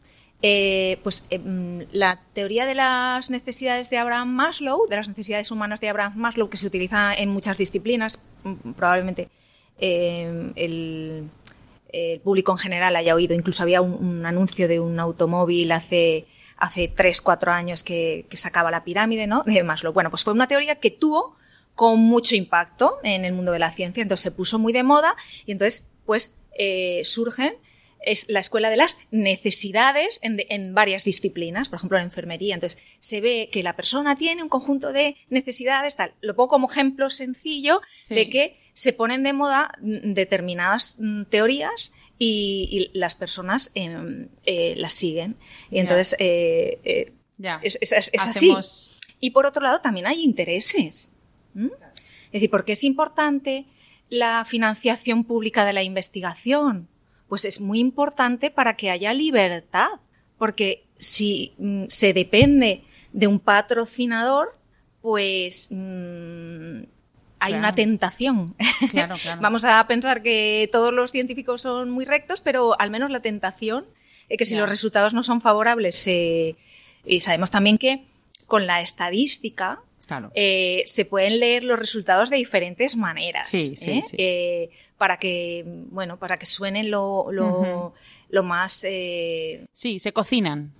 [0.45, 5.79] Eh, pues em, la teoría de las necesidades de Abraham Maslow, de las necesidades humanas
[5.79, 9.29] de Abraham Maslow, que se utiliza en muchas disciplinas, mm, probablemente
[9.79, 11.29] eh, el,
[12.23, 13.36] público en general haya oído.
[13.36, 16.25] Incluso había un, un anuncio de un automóvil hace
[16.58, 19.43] hace tres, cuatro años que, que sacaba la pirámide, ¿no?
[19.43, 19.93] De Maslow.
[19.93, 21.36] Bueno, pues fue una teoría que tuvo
[21.75, 25.15] con mucho impacto en el mundo de la ciencia, entonces se puso muy de moda
[25.45, 27.55] y entonces, pues, eh, surgen
[28.05, 32.53] es la escuela de las necesidades en, de- en varias disciplinas, por ejemplo, en enfermería.
[32.53, 36.13] Entonces, se ve que la persona tiene un conjunto de necesidades, tal.
[36.21, 38.13] Lo pongo como ejemplo sencillo Sí.
[38.15, 44.27] de que se ponen de moda mm, determinadas mm, teorías y, y las personas em,
[44.45, 45.38] eh, las siguen.
[45.71, 47.60] Y entonces, eh, eh, Ya.
[47.63, 48.50] es, es- es así.
[48.52, 51.12] Hacemos- Y por otro lado, también hay intereses.
[51.56, 51.69] ¿M?
[52.27, 53.65] Es decir, ¿por qué es importante
[54.10, 56.87] la financiación pública de la investigación?
[57.27, 59.89] Pues es muy importante para que haya libertad.
[60.37, 64.58] Porque si mm, se depende de un patrocinador,
[65.01, 66.83] pues mm,
[67.39, 67.60] hay Claro.
[67.60, 68.56] una tentación.
[68.89, 69.41] Claro, claro.
[69.41, 73.85] Vamos a pensar que todos los científicos son muy rectos, pero al menos la tentación,
[74.29, 76.56] eh, que si los resultados no son favorables, eh,
[77.06, 78.06] y sabemos también que
[78.47, 80.31] con la estadística Claro.
[80.35, 83.47] eh, se pueden leer los resultados de diferentes maneras.
[83.49, 84.01] Sí, sí, ¿eh?
[84.08, 84.15] sí.
[84.19, 88.73] Eh, para que, bueno, para que suenen lo, lo, más
[89.73, 90.71] Sí, se cocinan.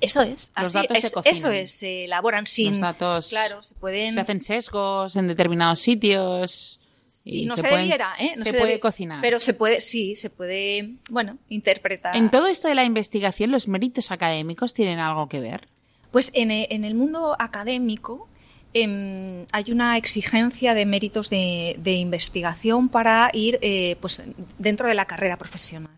[0.00, 0.52] eso es.
[0.56, 1.36] Los así, datos se cocinan.
[1.36, 2.70] Eso es, se elaboran sin.
[2.70, 4.14] Los datos Claro, se pueden.
[4.14, 6.80] se hacen sesgos en determinados sitios.
[7.06, 8.32] Sí, y no se, pueden- debiera, ¿eh?
[8.36, 9.20] No se, puede cocinar.
[9.20, 12.16] Pero se puede, sí, se puede, bueno, interpretar.
[12.16, 15.68] En todo esto de la investigación, ¿los méritos académicos tienen algo que ver?
[16.10, 18.28] Pues en en el mundo académico
[18.74, 24.22] em, hay una exigencia de méritos de, de investigación para ir eh, pues,
[24.58, 25.92] dentro de la carrera profesional.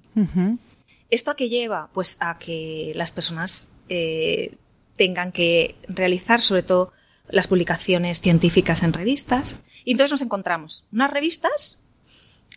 [1.10, 1.90] ¿Esto a qué lleva?
[1.92, 4.56] Pues a que las personas eh,
[4.96, 6.92] tengan que realizar sobre todo
[7.28, 9.58] las publicaciones científicas en revistas.
[9.84, 11.78] Y entonces nos encontramos unas revistas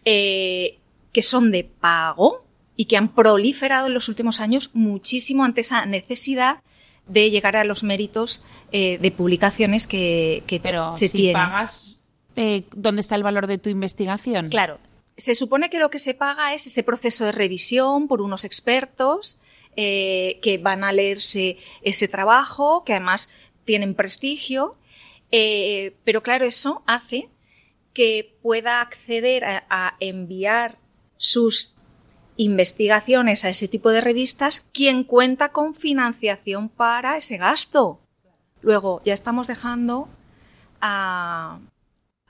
[0.06, 0.80] eh,
[1.12, 2.46] que son de pago
[2.76, 6.62] y que han proliferado en los últimos años muchísimo ante esa necesidad
[7.08, 11.34] de llegar a los méritos eh, de publicaciones que, que Pero se si tienen.
[11.34, 11.98] pagas,
[12.36, 14.50] eh, ¿dónde está el valor de tu investigación?
[14.50, 14.80] Claro,
[15.16, 19.38] se supone que lo que se paga es ese proceso de revisión por unos expertos
[19.76, 23.30] eh, que van a leerse ese trabajo, que además
[23.66, 24.78] tienen prestigio,
[25.30, 27.30] pero claro, eso hace
[27.94, 30.78] que pueda acceder a, a enviar
[31.18, 31.77] sus
[32.38, 38.00] investigaciones a ese tipo de revistas quien cuenta con financiación para ese gasto.
[38.62, 40.08] Luego, ya estamos dejando
[40.82, 41.60] a,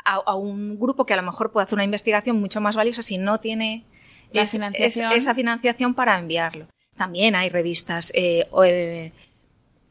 [0.06, 3.04] a, a un grupo que a lo mejor puede hacer una investigación mucho más valiosa
[3.04, 3.84] si no tiene
[4.32, 5.12] es- financiación.
[5.12, 6.68] es- esa financiación para enviarlo.
[6.96, 9.12] También hay revistas eh, eh,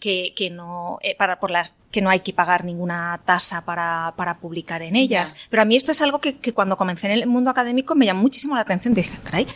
[0.01, 4.13] que, que no eh, para por las que no hay que pagar ninguna tasa para,
[4.17, 5.35] para publicar en ellas.
[5.51, 8.05] Pero a mí esto es algo que, que cuando comencé en el mundo académico me
[8.07, 8.93] llamó muchísimo la atención.
[8.93, 9.47] Dije, caray,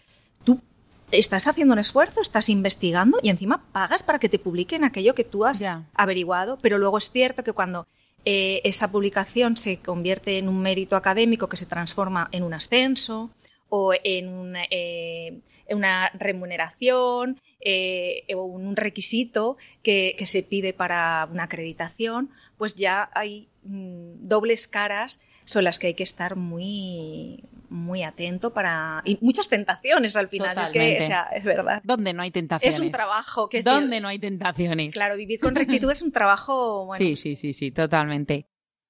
[1.13, 5.25] estás haciendo un esfuerzo, estás investigando y encima pagas para que te publiquen aquello que
[5.25, 5.63] tú has
[5.95, 6.59] averiguado.
[6.61, 7.87] Pero luego es cierto que cuando
[8.25, 13.31] eh, esa publicación se convierte en un mérito académico que se transforma en un ascenso
[13.69, 15.41] o en una, eh,
[15.71, 23.11] una remuneración eh, o un requisito que, que se pide para una acreditación, pues ya
[23.15, 25.21] hay mm, dobles caras
[25.51, 30.51] son las que hay que estar muy muy atento para y muchas tentaciones al final
[30.59, 31.05] es que Totalmente.
[31.05, 32.75] o sea, es verdad ¿Dónde no hay tentaciones?
[32.75, 34.93] es un trabajo que ¿Dónde no hay tentaciones?
[34.93, 38.47] claro vivir con rectitud es un trabajo bueno Sí, sí, sí, sí, totalmente.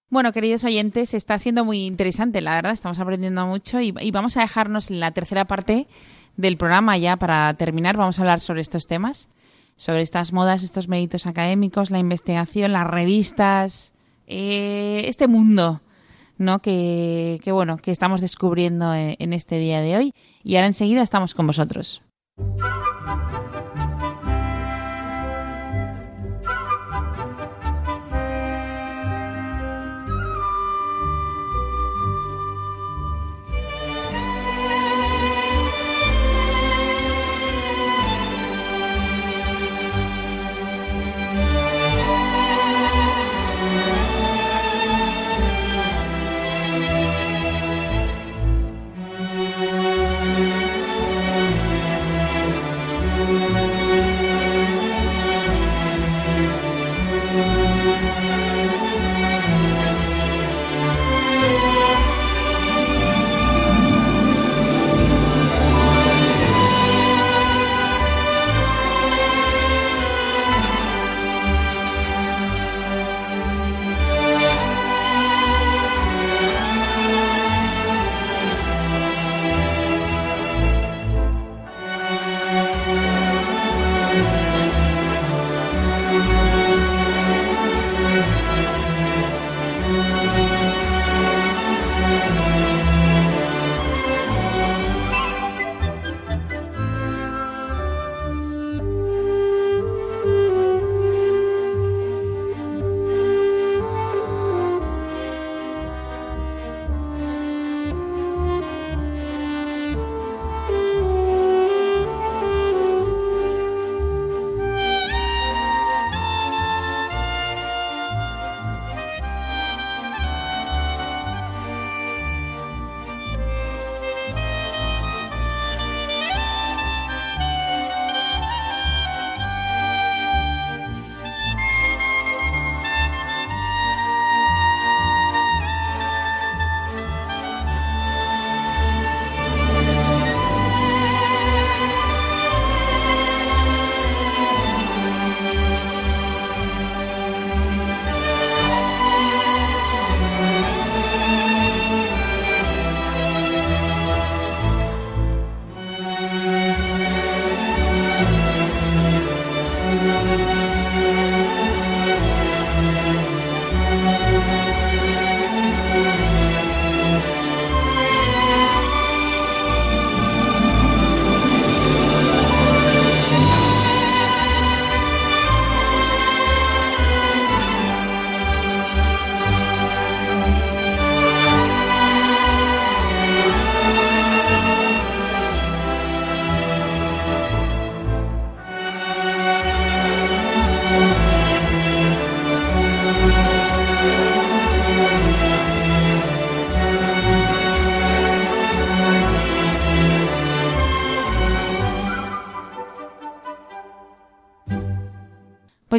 [0.09, 4.37] Bueno, queridos oyentes, está siendo muy interesante, la verdad, estamos aprendiendo mucho y, y vamos
[4.37, 5.87] a dejarnos la tercera parte
[6.37, 7.97] del programa ya para terminar.
[7.97, 9.29] Vamos a hablar sobre estos temas,
[9.77, 13.95] sobre estas modas, estos méritos académicos, la investigación, las revistas,
[14.27, 15.81] eh, este mundo,
[16.41, 16.61] ¿no?
[16.61, 20.15] Que, que, bueno, que estamos descubriendo en, en este día de hoy.
[20.43, 22.03] Y ahora enseguida estamos con vosotros.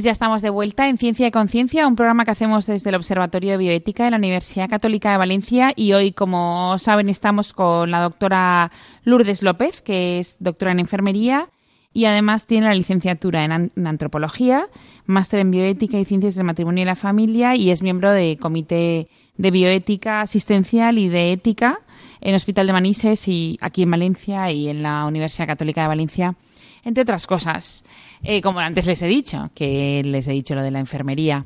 [0.01, 2.95] Pues ya estamos de vuelta en Ciencia y Conciencia, un programa que hacemos desde el
[2.95, 5.73] Observatorio de Bioética de la Universidad Católica de Valencia.
[5.75, 8.71] Y hoy, como saben, estamos con la doctora
[9.03, 11.49] Lourdes López, que es doctora en enfermería
[11.93, 14.69] y además tiene la licenciatura en, antropología,
[15.05, 19.07] máster en bioética y ciencias del matrimonio y la familia y es miembro del comité
[19.37, 21.79] de bioética asistencial y de ética
[22.21, 26.35] en Hospital de Manises y aquí en Valencia y en la Universidad Católica de Valencia
[26.83, 27.83] entre otras cosas,
[28.23, 31.45] eh, como antes les he dicho, que les he dicho lo de la enfermería.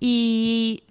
[0.00, 0.82] Y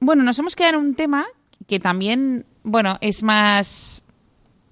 [0.00, 1.26] bueno, nos hemos quedado en un tema
[1.66, 4.04] que también, bueno, es más,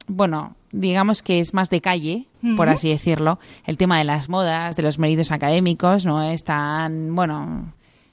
[0.07, 2.27] bueno, digamos que es más de calle,
[2.57, 7.15] por así decirlo, el tema de las modas, de los méritos académicos, no es tan,
[7.15, 7.73] bueno,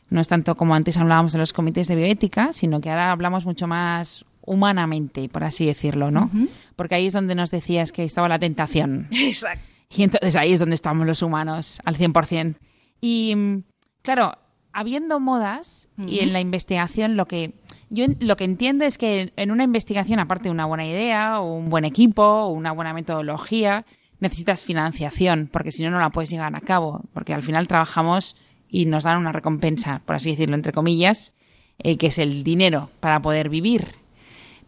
[0.10, 3.46] no es tanto como antes hablábamos de los comités de bioética, sino que ahora hablamos
[3.46, 6.30] mucho más humanamente, por así decirlo, ¿no?
[6.76, 9.08] Porque ahí es donde nos decías que estaba la tentación.
[9.12, 9.69] Exacto.
[9.96, 12.56] Y entonces ahí es donde estamos los humanos, al 100%.
[13.02, 13.64] Y mm,
[14.02, 14.38] claro,
[14.72, 17.54] habiendo modas y en la investigación lo que
[17.90, 21.56] yo lo que entiendo es que en una investigación, aparte de una buena idea, o
[21.56, 23.86] un buen equipo, o una buena metodología,
[24.20, 28.36] necesitas financiación, porque si no, no la puedes llevar a cabo, porque al final trabajamos
[28.68, 31.34] y nos dan una recompensa, por así decirlo, entre comillas,
[31.80, 33.88] eh, que es el dinero para poder vivir.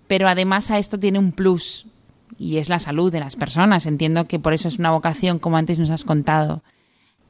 [0.07, 1.85] Pero además a esto tiene un plus,
[2.37, 3.85] y es la salud de las personas.
[3.85, 6.63] Entiendo que por eso es una vocación, como antes nos has contado.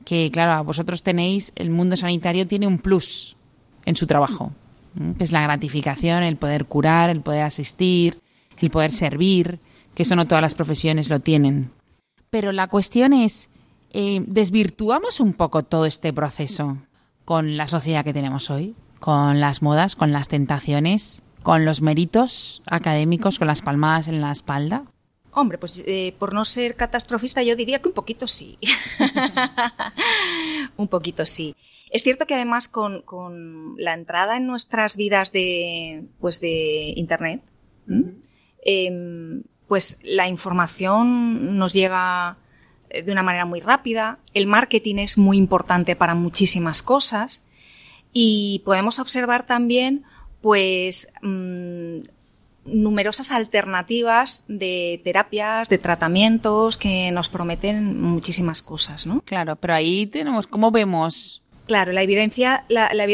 [0.06, 3.36] Que, claro, vosotros tenéis, el mundo sanitario tiene un plus
[3.86, 4.52] en su trabajo,
[5.18, 8.20] que es la gratificación, el poder curar, el poder asistir,
[8.60, 9.60] el poder servir,
[9.94, 11.72] que eso no todas las profesiones lo tienen.
[12.30, 13.50] Pero la cuestión es,
[13.92, 16.78] eh, ¿desvirtuamos un poco todo este proceso
[17.26, 18.76] con la sociedad que tenemos hoy?
[19.00, 24.32] Con las modas, con las tentaciones, con los méritos académicos, con las palmadas en la
[24.32, 24.86] espalda?
[25.34, 28.58] Hombre, pues eh, por no ser catastrofista yo diría que un poquito sí.
[30.78, 31.56] un poquito sí.
[31.90, 33.04] Es cierto que además con,
[33.78, 37.42] la entrada en nuestras vidas de, pues de Internet,
[38.64, 42.38] em, pues la información nos llega
[42.90, 47.46] eh, de una manera muy rápida, el marketing es muy importante para muchísimas cosas
[48.14, 50.06] y podemos observar también
[50.42, 52.00] pues mm,
[52.66, 59.22] numerosas alternativas de terapias, de tratamientos que nos prometen muchísimas cosas, ¿no?
[59.22, 61.42] Claro, pero ahí tenemos, ¿cómo vemos?
[61.68, 62.66] Claro, la evidencia,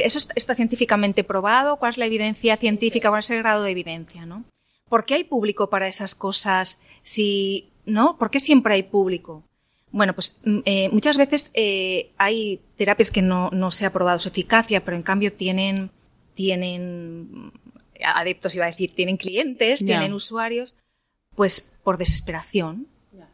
[0.03, 4.25] eso está científicamente probado, cuál es la evidencia científica, cuál es el grado de evidencia,
[4.25, 4.45] ¿no?
[4.89, 8.17] ¿Por qué hay público para esas cosas si, ¿no?
[8.17, 9.43] ¿Por qué siempre hay público?
[9.91, 14.19] Bueno, pues mm, eh, muchas veces eh, hay terapias que no, no se ha probado
[14.19, 15.91] su eficacia, pero en cambio tienen,
[16.37, 17.51] tienen
[18.05, 20.77] adeptos, iba a decir, tienen clientes, tienen usuarios,
[21.35, 22.87] pues por desesperación,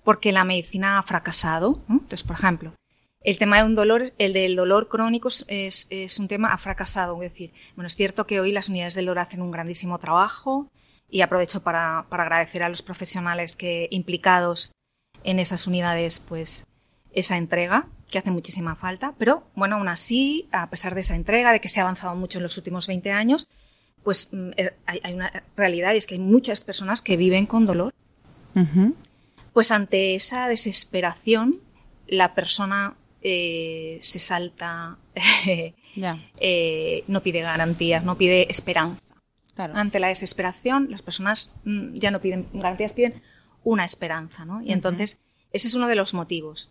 [0.06, 1.84] porque la medicina ha fracasado.
[1.90, 2.74] Entonces, por ejemplo,
[3.20, 7.22] el tema de un dolor, el del dolor crónico es, es un tema ha fracasado.
[7.22, 10.72] Es decir, bueno, es cierto que hoy las unidades del dolor hacen un grandísimo trabajo
[11.10, 14.72] y aprovecho para, para agradecer a los profesionales que implicados
[15.26, 16.66] en esas unidades, pues
[17.12, 21.52] esa entrega que hace muchísima falta, pero bueno, aún así, a pesar de esa entrega,
[21.52, 23.50] de que se ha avanzado mucho en los últimos 20 años,
[24.04, 27.66] pues mm, er, hay, una realidad y es que hay muchas personas que viven con
[27.66, 27.92] dolor.
[29.52, 31.60] Pues ante esa desesperación,
[32.08, 35.00] la persona eh, se salta,
[35.48, 39.02] eh, no pide garantías, no pide esperanza.
[39.56, 43.24] Ante la desesperación, las personas mm, ya no piden garantías, piden
[43.64, 44.62] una esperanza, ¿no?
[44.62, 45.20] Y entonces,
[45.52, 46.70] ese es uno de los motivos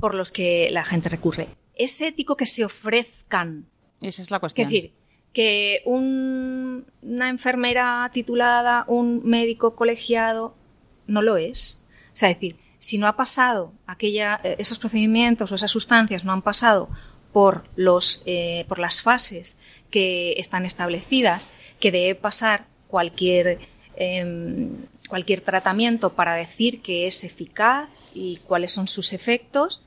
[0.00, 1.48] por los que la gente recurre.
[1.74, 3.66] Es ético que se ofrezcan.
[4.00, 4.66] Esa es la cuestión.
[4.66, 4.92] Es decir,
[5.32, 10.54] que una enfermera titulada, un médico colegiado,
[11.06, 11.84] no lo es.
[12.12, 16.24] O sea, es decir, si no ha pasado aquella, eh, esos procedimientos o esas sustancias
[16.24, 16.88] no han pasado
[17.32, 19.56] por, los, eh, por las fases
[19.90, 23.58] que están establecidas, que debe pasar cualquier,
[23.96, 29.84] em, cualquier tratamiento para decir que es eficaz y cuáles son sus efectos,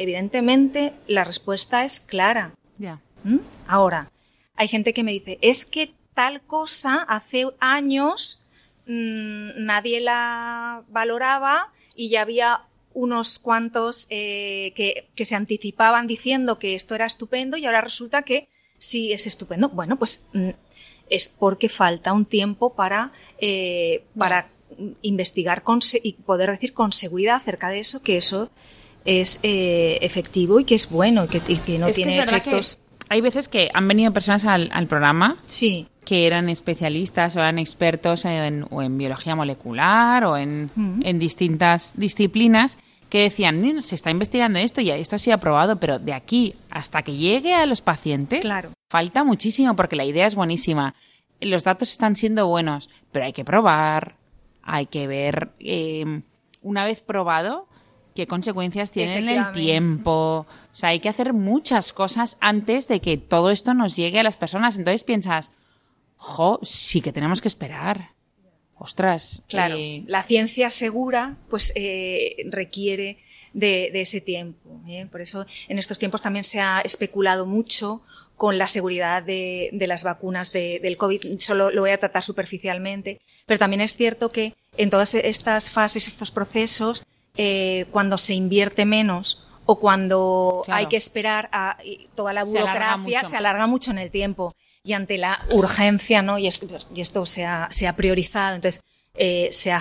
[0.00, 2.54] evidentemente la respuesta es clara.
[2.78, 3.00] Ya.
[3.22, 3.40] ¿Mm?
[3.66, 4.10] Ahora,
[4.56, 8.42] hay gente que me dice, es que tal cosa hace años
[8.86, 12.62] mm, nadie la valoraba y ya había
[12.94, 18.48] unos cuantos eh, que, se anticipaban diciendo que esto era estupendo y ahora resulta que
[18.78, 19.68] sí es estupendo.
[19.68, 20.50] Bueno, pues mm,
[21.10, 24.48] es porque falta un tiempo para, eh, para
[25.02, 25.62] investigar
[26.02, 28.50] y poder decir con seguridad acerca de eso, que eso
[29.04, 32.78] es eh, efectivo y que es bueno y que, no tiene efectos
[33.10, 35.88] hay veces que han venido personas al, programa sí.
[36.04, 40.70] que eran especialistas o eran expertos en, o en biología molecular o en,
[41.18, 42.78] distintas disciplinas
[43.08, 46.54] que decían, "Ni- se está investigando esto y esto ha sido aprobado, pero de aquí
[46.70, 48.70] hasta que llegue a los pacientes, Claro.
[48.88, 50.94] falta muchísimo porque la idea es buenísima.
[51.40, 54.14] Los datos están siendo buenos, pero hay que probar,
[54.62, 56.22] hay que ver, eh,
[56.62, 57.66] una vez probado,
[58.14, 60.12] qué consecuencias tiene en el tiempo.
[60.12, 64.22] O sea, hay que hacer muchas cosas antes de que todo esto nos llegue a
[64.22, 64.78] las personas.
[64.78, 65.52] Entonces piensas,
[66.16, 68.10] jo, sí que tenemos que esperar.
[68.82, 73.18] Ostras, Claro, eh, la ciencia segura pues eh, requiere
[73.52, 74.80] de, de ese tiempo.
[74.88, 75.06] ¿eh?
[75.10, 78.00] Por eso en estos tiempos también se ha especulado mucho
[78.36, 81.40] con la seguridad de, de las vacunas de- del COVID.
[81.40, 86.08] Solo lo voy a tratar superficialmente, pero también es cierto que en todas estas fases,
[86.08, 87.04] estos procesos,
[87.42, 90.78] eh, cuando se invierte menos o cuando Claro.
[90.80, 94.10] hay que esperar a y toda la Se alarga burocracia se alarga mucho en el
[94.10, 96.38] tiempo y ante la urgencia, ¿no?
[96.38, 96.60] Y, es-
[96.94, 98.82] y esto se ha, se ha priorizado, entonces
[99.14, 99.80] eh, se ha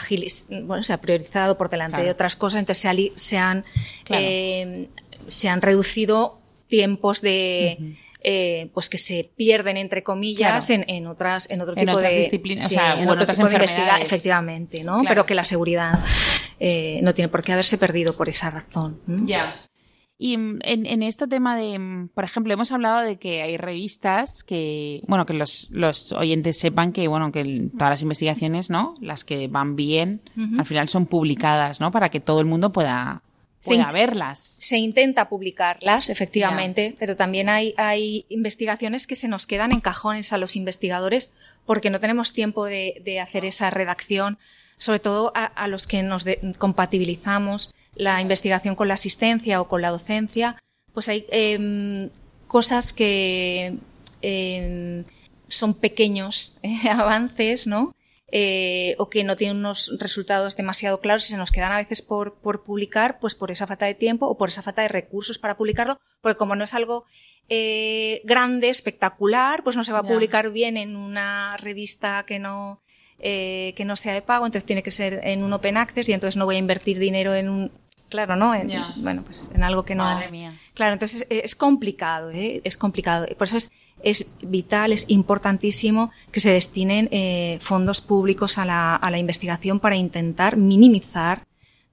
[0.64, 2.06] bueno, se ha priorizado por delante Claro.
[2.06, 2.82] de otras cosas, entonces
[3.16, 3.64] se, han
[4.04, 4.24] Claro.
[4.28, 4.90] eh,
[5.28, 10.84] se han reducido tiempos de eh, pues que se pierden entre comillas Claro.
[10.88, 13.38] en, en otras en otro En tipo otras de disciplinas, o sea, en otro otras
[13.38, 13.56] tipo de
[14.02, 15.00] efectivamente, ¿no?
[15.00, 15.08] Claro.
[15.10, 16.00] Pero que la seguridad
[16.60, 19.00] eh, no tiene por qué haberse perdido por esa razón.
[19.26, 19.56] Ya.
[20.22, 23.56] Y mm, en, en este tema de, mm, por ejemplo, hemos hablado de que hay
[23.56, 28.96] revistas que, bueno, que los, los oyentes sepan que, bueno, que todas las investigaciones, ¿no?
[29.00, 30.22] Las que van bien,
[30.58, 31.92] al final son publicadas, ¿no?
[31.92, 33.24] Para que todo el mundo pueda,
[33.94, 34.40] Verlas.
[34.60, 40.32] se intenta publicarlas, efectivamente, pero también hay, hay investigaciones que se nos quedan en cajones
[40.34, 41.34] a los investigadores
[41.66, 44.38] porque no tenemos tiempo de, de hacer esa redacción,
[44.78, 49.68] sobre todo a, a los que nos de- compatibilizamos la investigación con la asistencia o
[49.68, 50.56] con la docencia,
[50.94, 52.10] pues hay em,
[52.48, 53.76] cosas que
[54.22, 55.04] em,
[55.48, 57.94] son pequeños eh, avances, ¿no?
[58.32, 62.04] Eh, o que no tienen unos resultados demasiado claros y se nos quedan a veces
[62.04, 65.40] por, por publicar, pues por esa falta de tiempo o por esa falta de recursos
[65.40, 67.06] para publicarlo, porque como no es algo
[67.50, 72.84] eh, grande, espectacular, pues no se va a publicar bien en una revista que no,
[73.18, 76.14] eh, que no sea de pago, entonces tiene que ser en un open access y
[76.14, 77.72] entonces no voy a invertir dinero en un,
[78.10, 78.54] claro, ¿no?
[78.54, 78.72] En.
[78.98, 80.04] Bueno, pues en algo que no.
[80.04, 80.54] Madre mía.
[80.76, 82.62] Claro, entonces es, es complicado, ¿eh?
[82.64, 83.26] es complicado.
[83.36, 83.72] Por eso es,
[84.04, 89.80] es vital, es importantísimo que se destinen eh, fondos públicos a la, a la investigación
[89.80, 91.44] para intentar minimizar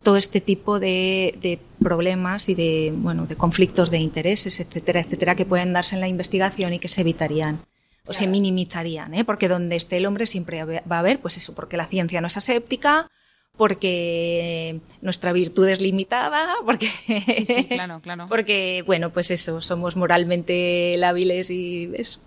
[0.03, 5.35] todo este tipo de, de problemas y de, bueno, de conflictos de intereses, etcétera, etcétera,
[5.35, 7.61] que pueden darse en la investigación y que se evitarían
[8.07, 9.25] o se minimizarían, ¿eh?
[9.25, 12.29] porque donde esté el hombre siempre va a haber, pues eso, porque la ciencia no
[12.29, 13.11] es aséptica,
[13.57, 18.27] porque nuestra virtud es limitada, porque, Sí, sí, claro, claro.
[18.29, 22.21] porque bueno, pues eso, somos moralmente lábiles y eso,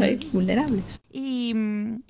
[0.00, 0.18] ¿eh?
[0.32, 1.00] vulnerables.
[1.12, 1.54] Y,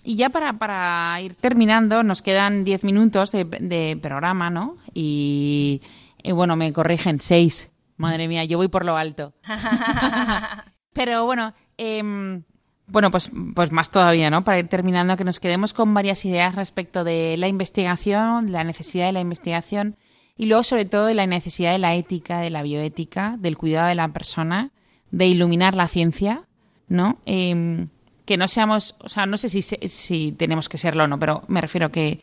[0.04, 4.76] y ya para, para ir terminando, nos quedan 10 minutos de, de programa, ¿no?
[4.94, 5.82] Y,
[6.22, 7.70] y bueno, me corrigen, 6.
[7.96, 9.34] Madre mía, yo voy por lo alto.
[10.92, 12.42] Pero bueno, em,
[12.90, 14.44] bueno, pues, pues más todavía, ¿no?
[14.44, 19.06] Para ir terminando, que nos quedemos con varias ideas respecto de la investigación, la necesidad
[19.06, 19.96] de la investigación
[20.36, 23.88] y luego sobre todo de la necesidad de la ética, de la bioética, del cuidado
[23.88, 24.70] de la persona,
[25.10, 26.44] de iluminar la ciencia,
[26.88, 27.18] ¿no?
[27.26, 27.88] Em,
[28.24, 31.42] que no seamos, o sea, no sé si, si tenemos que serlo o no, pero
[31.48, 32.22] me refiero que,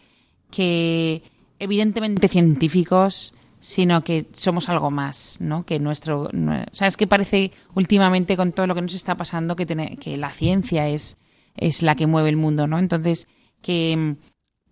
[0.50, 1.22] que
[1.60, 5.66] evidentemente científicos, sino que somos algo más, ¿no?
[5.66, 9.16] Que nuestro, nue- o sea, es que parece últimamente con todo lo que nos está
[9.16, 11.18] pasando que, tene- que la ciencia es,
[11.56, 12.78] es la que mueve el mundo, ¿no?
[12.80, 13.28] Entonces,
[13.62, 14.16] que mm,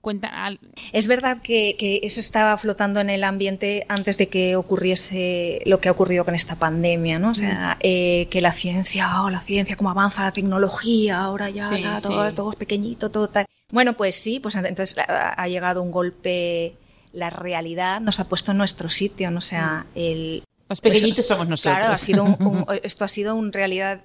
[0.02, 0.60] cuenta, al-
[0.94, 5.80] Es verdad que, que eso estaba flotando en el ambiente antes de que ocurriese lo
[5.80, 7.32] que ha ocurrido con esta pandemia, ¿no?
[7.32, 11.70] O sea, eh, que la ciencia, oh, la ciencia, cómo avanza la tecnología, ahora ya
[11.76, 12.36] Sí, ta, todo, sí.
[12.36, 13.46] todo es pequeñito, todo tal.
[13.72, 16.76] Bueno, pues sí, pues entonces ha llegado un golpe,
[17.16, 19.40] la realidad nos ha puesto en nuestro sitio, ¿no?
[19.40, 21.78] O sea, el, los pequeñitos somos nosotros.
[21.78, 24.02] Claro, ha sido un- un- esto ha sido un, realidad,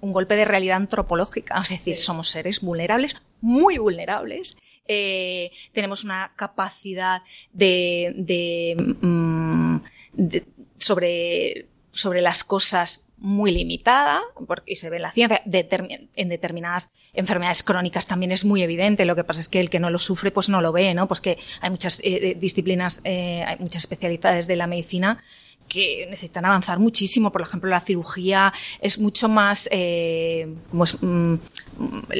[0.00, 1.60] un golpe de realidad antropológica.
[1.60, 4.56] Es decir, somos seres vulnerables, muy vulnerables.
[4.86, 9.76] Eh, tenemos una capacidad de, de, mm,
[10.12, 10.44] de-
[10.78, 17.62] sobre, sobre las cosas muy limitada, porque se ve en la ciencia, en determinadas enfermedades
[17.62, 20.30] crónicas también es muy evidente, lo que pasa es que el que no lo sufre
[20.30, 21.08] pues no lo ve, ¿no?
[21.08, 25.22] Pues que hay muchas eh, disciplinas, eh, hay muchas especialidades de la medicina
[25.68, 27.30] que necesitan avanzar muchísimo.
[27.30, 31.34] Por ejemplo, la cirugía es mucho más, eh, como es, mm,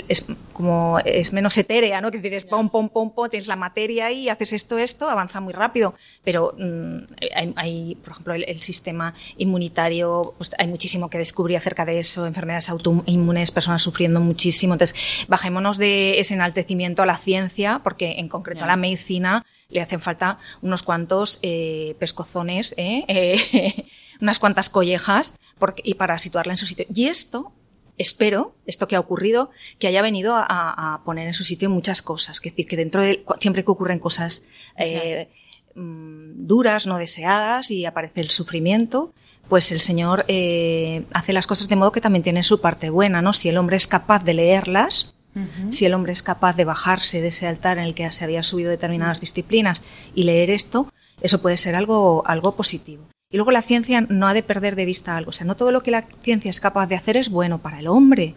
[0.08, 2.10] es, como es menos etérea, ¿no?
[2.10, 5.40] Que decir, es pom, pom, pom, pom, tienes la materia ahí, haces esto, esto, avanza
[5.40, 5.94] muy rápido.
[6.24, 6.98] Pero mm,
[7.34, 11.98] hay, hay, por ejemplo, el, el, sistema inmunitario, pues hay muchísimo que descubrir acerca de
[11.98, 14.74] eso, enfermedades autoinmunes, personas sufriendo muchísimo.
[14.74, 19.44] Entonces, bajémonos de ese enaltecimiento a la ciencia, porque en concreto a la medicina
[19.74, 23.84] le hacen falta unos cuantos eh, pescozones, ¿eh?
[24.20, 26.86] Unas cuantas collejas porque, y para situarla en su sitio.
[26.94, 27.52] Y esto
[27.98, 32.02] espero, esto que ha ocurrido, que haya venido a, a poner en su sitio muchas
[32.02, 32.36] cosas.
[32.36, 34.44] Es decir, que dentro de, siempre que ocurren cosas
[34.76, 35.28] eh,
[35.74, 39.12] mm, duras, no deseadas, y aparece el sufrimiento,
[39.48, 43.22] pues el Señor eh, hace las cosas de modo que también tiene su parte buena,
[43.22, 43.32] ¿no?
[43.32, 45.72] Si el hombre es capaz de leerlas, uh -huh.
[45.72, 48.42] si el hombre es capaz de bajarse de ese altar en el que se había
[48.42, 49.22] subido determinadas -huh.
[49.22, 49.82] disciplinas
[50.14, 53.04] y leer esto, eso puede ser algo, algo positivo.
[53.30, 55.30] Y luego la ciencia no ha de perder de vista algo.
[55.30, 57.80] O sea, no todo lo que la ciencia es capaz de hacer es bueno para
[57.80, 58.36] el hombre.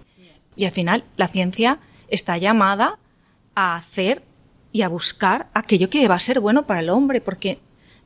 [0.55, 1.77] Y al final, la ciencia
[2.07, 2.97] está llamada
[3.53, 4.23] a hacer
[4.71, 7.59] y a buscar aquello que va a ser bueno para el hombre, porque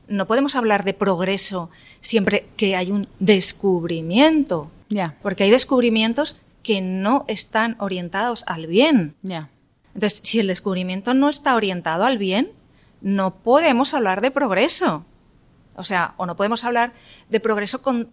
[0.07, 1.69] no podemos hablar de progreso
[2.01, 4.69] siempre que hay un descubrimiento.
[4.89, 5.15] Yeah.
[5.21, 9.15] Porque hay descubrimientos que no están orientados al bien.
[9.23, 9.49] Yeah.
[9.93, 12.51] Entonces, si el descubrimiento no está orientado al bien,
[13.01, 15.05] no podemos hablar de progreso.
[15.75, 16.93] O sea, o no podemos hablar
[17.29, 18.09] de progreso con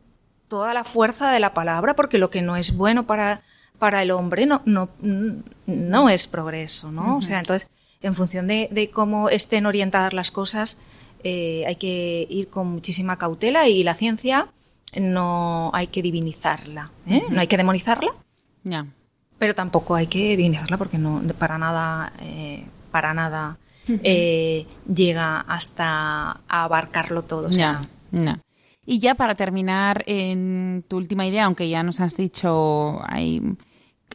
[0.49, 3.43] toda la fuerza de la palabra, porque lo que no es bueno para,
[3.79, 4.89] para el hombre no, no,
[5.67, 7.03] no es progreso, ¿no?
[7.03, 7.19] Uh -huh.
[7.19, 7.71] O sea, entonces,
[8.01, 10.81] en función de, de cómo estén orientadas las cosas,
[11.25, 14.49] eh, hay que ir con muchísima cautela y la ciencia
[14.99, 17.23] no hay que divinizarla, ¿eh?
[17.25, 17.29] uh -huh.
[17.31, 18.13] no hay que demonizarla,
[18.65, 18.87] yeah.
[19.39, 26.41] pero tampoco hay que divinizarla porque no para nada, eh, para nada eh, llega hasta
[26.49, 27.49] a abarcarlo todo.
[27.49, 27.83] O sea.
[28.85, 33.43] Y ya para terminar en tu última idea, aunque ya nos has dicho, hay,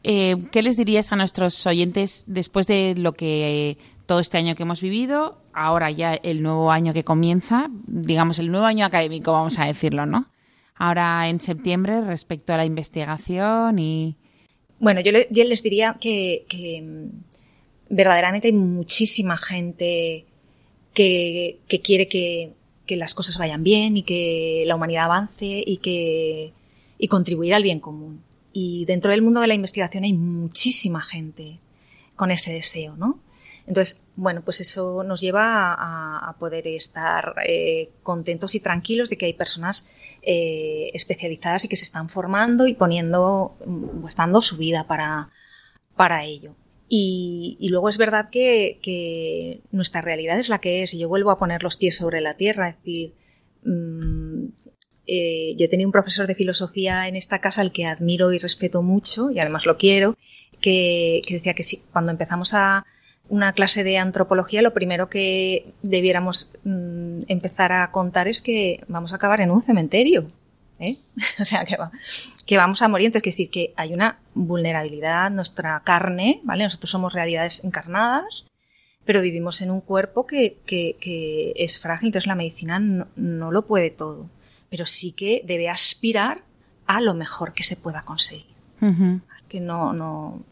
[0.03, 3.77] eh, ¿qué les dirías a nuestros oyentes después de lo que eh,
[4.07, 8.49] todo este año que hemos vivido, ahora ya el nuevo año que comienza, digamos el
[8.49, 10.25] nuevo año académico, vamos a decirlo, ¿no?
[10.75, 14.17] Ahora en septiembre respecto a la investigación y...
[14.83, 16.83] Bueno, yo, le, les diría que, que
[17.87, 20.25] verdaderamente hay muchísima gente
[20.93, 22.51] que, quiere que,
[22.89, 26.51] las cosas vayan bien y que la humanidad avance y que
[26.97, 28.25] y contribuir al bien común.
[28.51, 31.59] Y dentro del mundo de la investigación hay muchísima gente
[32.17, 33.19] con ese deseo, ¿no?
[33.65, 39.17] Entonces, bueno, pues eso nos lleva a, a poder estar eh, contentos y tranquilos de
[39.17, 39.89] que hay personas
[40.25, 43.57] eh, especializadas y que se están formando y poniendo,
[44.01, 45.29] pues dando su vida para,
[45.95, 46.55] para ello.
[46.87, 51.31] Y, luego es verdad que, que, nuestra realidad es la que es, y yo vuelvo
[51.31, 53.13] a poner los pies sobre la tierra, es decir,
[53.63, 54.45] mmm,
[55.07, 58.81] eh, yo tenía un profesor de filosofía en esta casa al que admiro y respeto
[58.81, 60.15] mucho, y además lo quiero,
[60.61, 62.85] que, que decía que si, cuando empezamos a
[63.29, 69.13] una clase de antropología, lo primero que debiéramos mmm, empezar a contar es que vamos
[69.13, 70.27] a acabar en un cementerio.
[70.79, 70.97] ¿eh?
[71.39, 71.91] o sea, que, va,
[72.45, 73.07] que vamos a morir.
[73.07, 76.63] Entonces, es decir, que hay una vulnerabilidad, nuestra carne, ¿vale?
[76.63, 78.45] Nosotros somos realidades encarnadas,
[79.05, 83.51] pero vivimos en un cuerpo que, que, que es frágil, entonces la medicina no, no,
[83.51, 84.29] lo puede todo,
[84.69, 86.41] pero sí que debe aspirar
[86.85, 88.45] a lo mejor que se pueda conseguir.
[88.81, 89.21] Uh -huh.
[89.49, 90.43] Que no, no,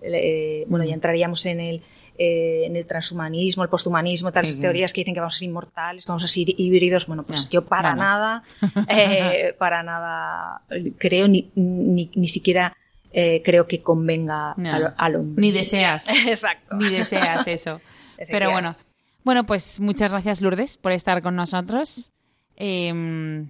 [0.00, 1.82] eh, bueno, ya entraríamos en el,
[2.18, 5.48] eh, en el transhumanismo, el posthumanismo, tales sí, teorías que dicen que vamos a ser
[5.48, 7.06] inmortales, que vamos a ser híbridos.
[7.06, 8.42] Bueno, pues no, yo para no, nada,
[8.88, 10.62] eh, para nada
[10.98, 12.76] creo, ni, ni, ni siquiera
[13.12, 15.40] eh, creo que convenga al, al, hombre.
[15.40, 16.08] Ni deseas.
[16.26, 16.76] Exacto.
[16.76, 17.80] Ni deseas eso.
[18.28, 18.76] Pero bueno.
[19.24, 22.12] Bueno, pues muchas gracias, Lourdes, por estar con nosotros.
[22.56, 23.46] Eh,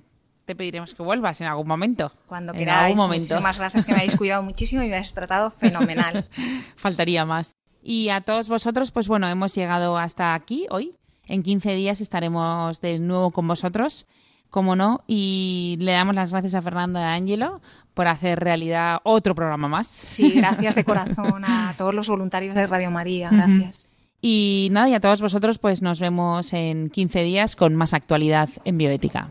[0.49, 2.11] te pediremos que vuelvas en algún momento.
[2.27, 2.93] Cuando en queráis.
[2.93, 3.27] Algún momento.
[3.27, 6.27] Muchísimas gracias, que me habéis cuidado muchísimo y me habéis tratado fenomenal.
[6.77, 7.58] Faltaría más.
[7.83, 10.97] Y a todos vosotros, pues bueno, hemos llegado hasta aquí hoy.
[11.27, 14.07] En 15 días estaremos de nuevo con vosotros,
[14.51, 17.61] como no, y le damos las gracias a Fernando y a Ángelo
[17.93, 19.87] por hacer realidad otro programa más.
[19.87, 23.81] Sí, gracias de corazón a todos los voluntarios de Radio María, gracias.
[23.81, 23.89] Uh -huh.
[24.21, 28.49] Y nada, y a todos vosotros, pues nos vemos en 15 días con más actualidad
[28.65, 29.31] en bioética.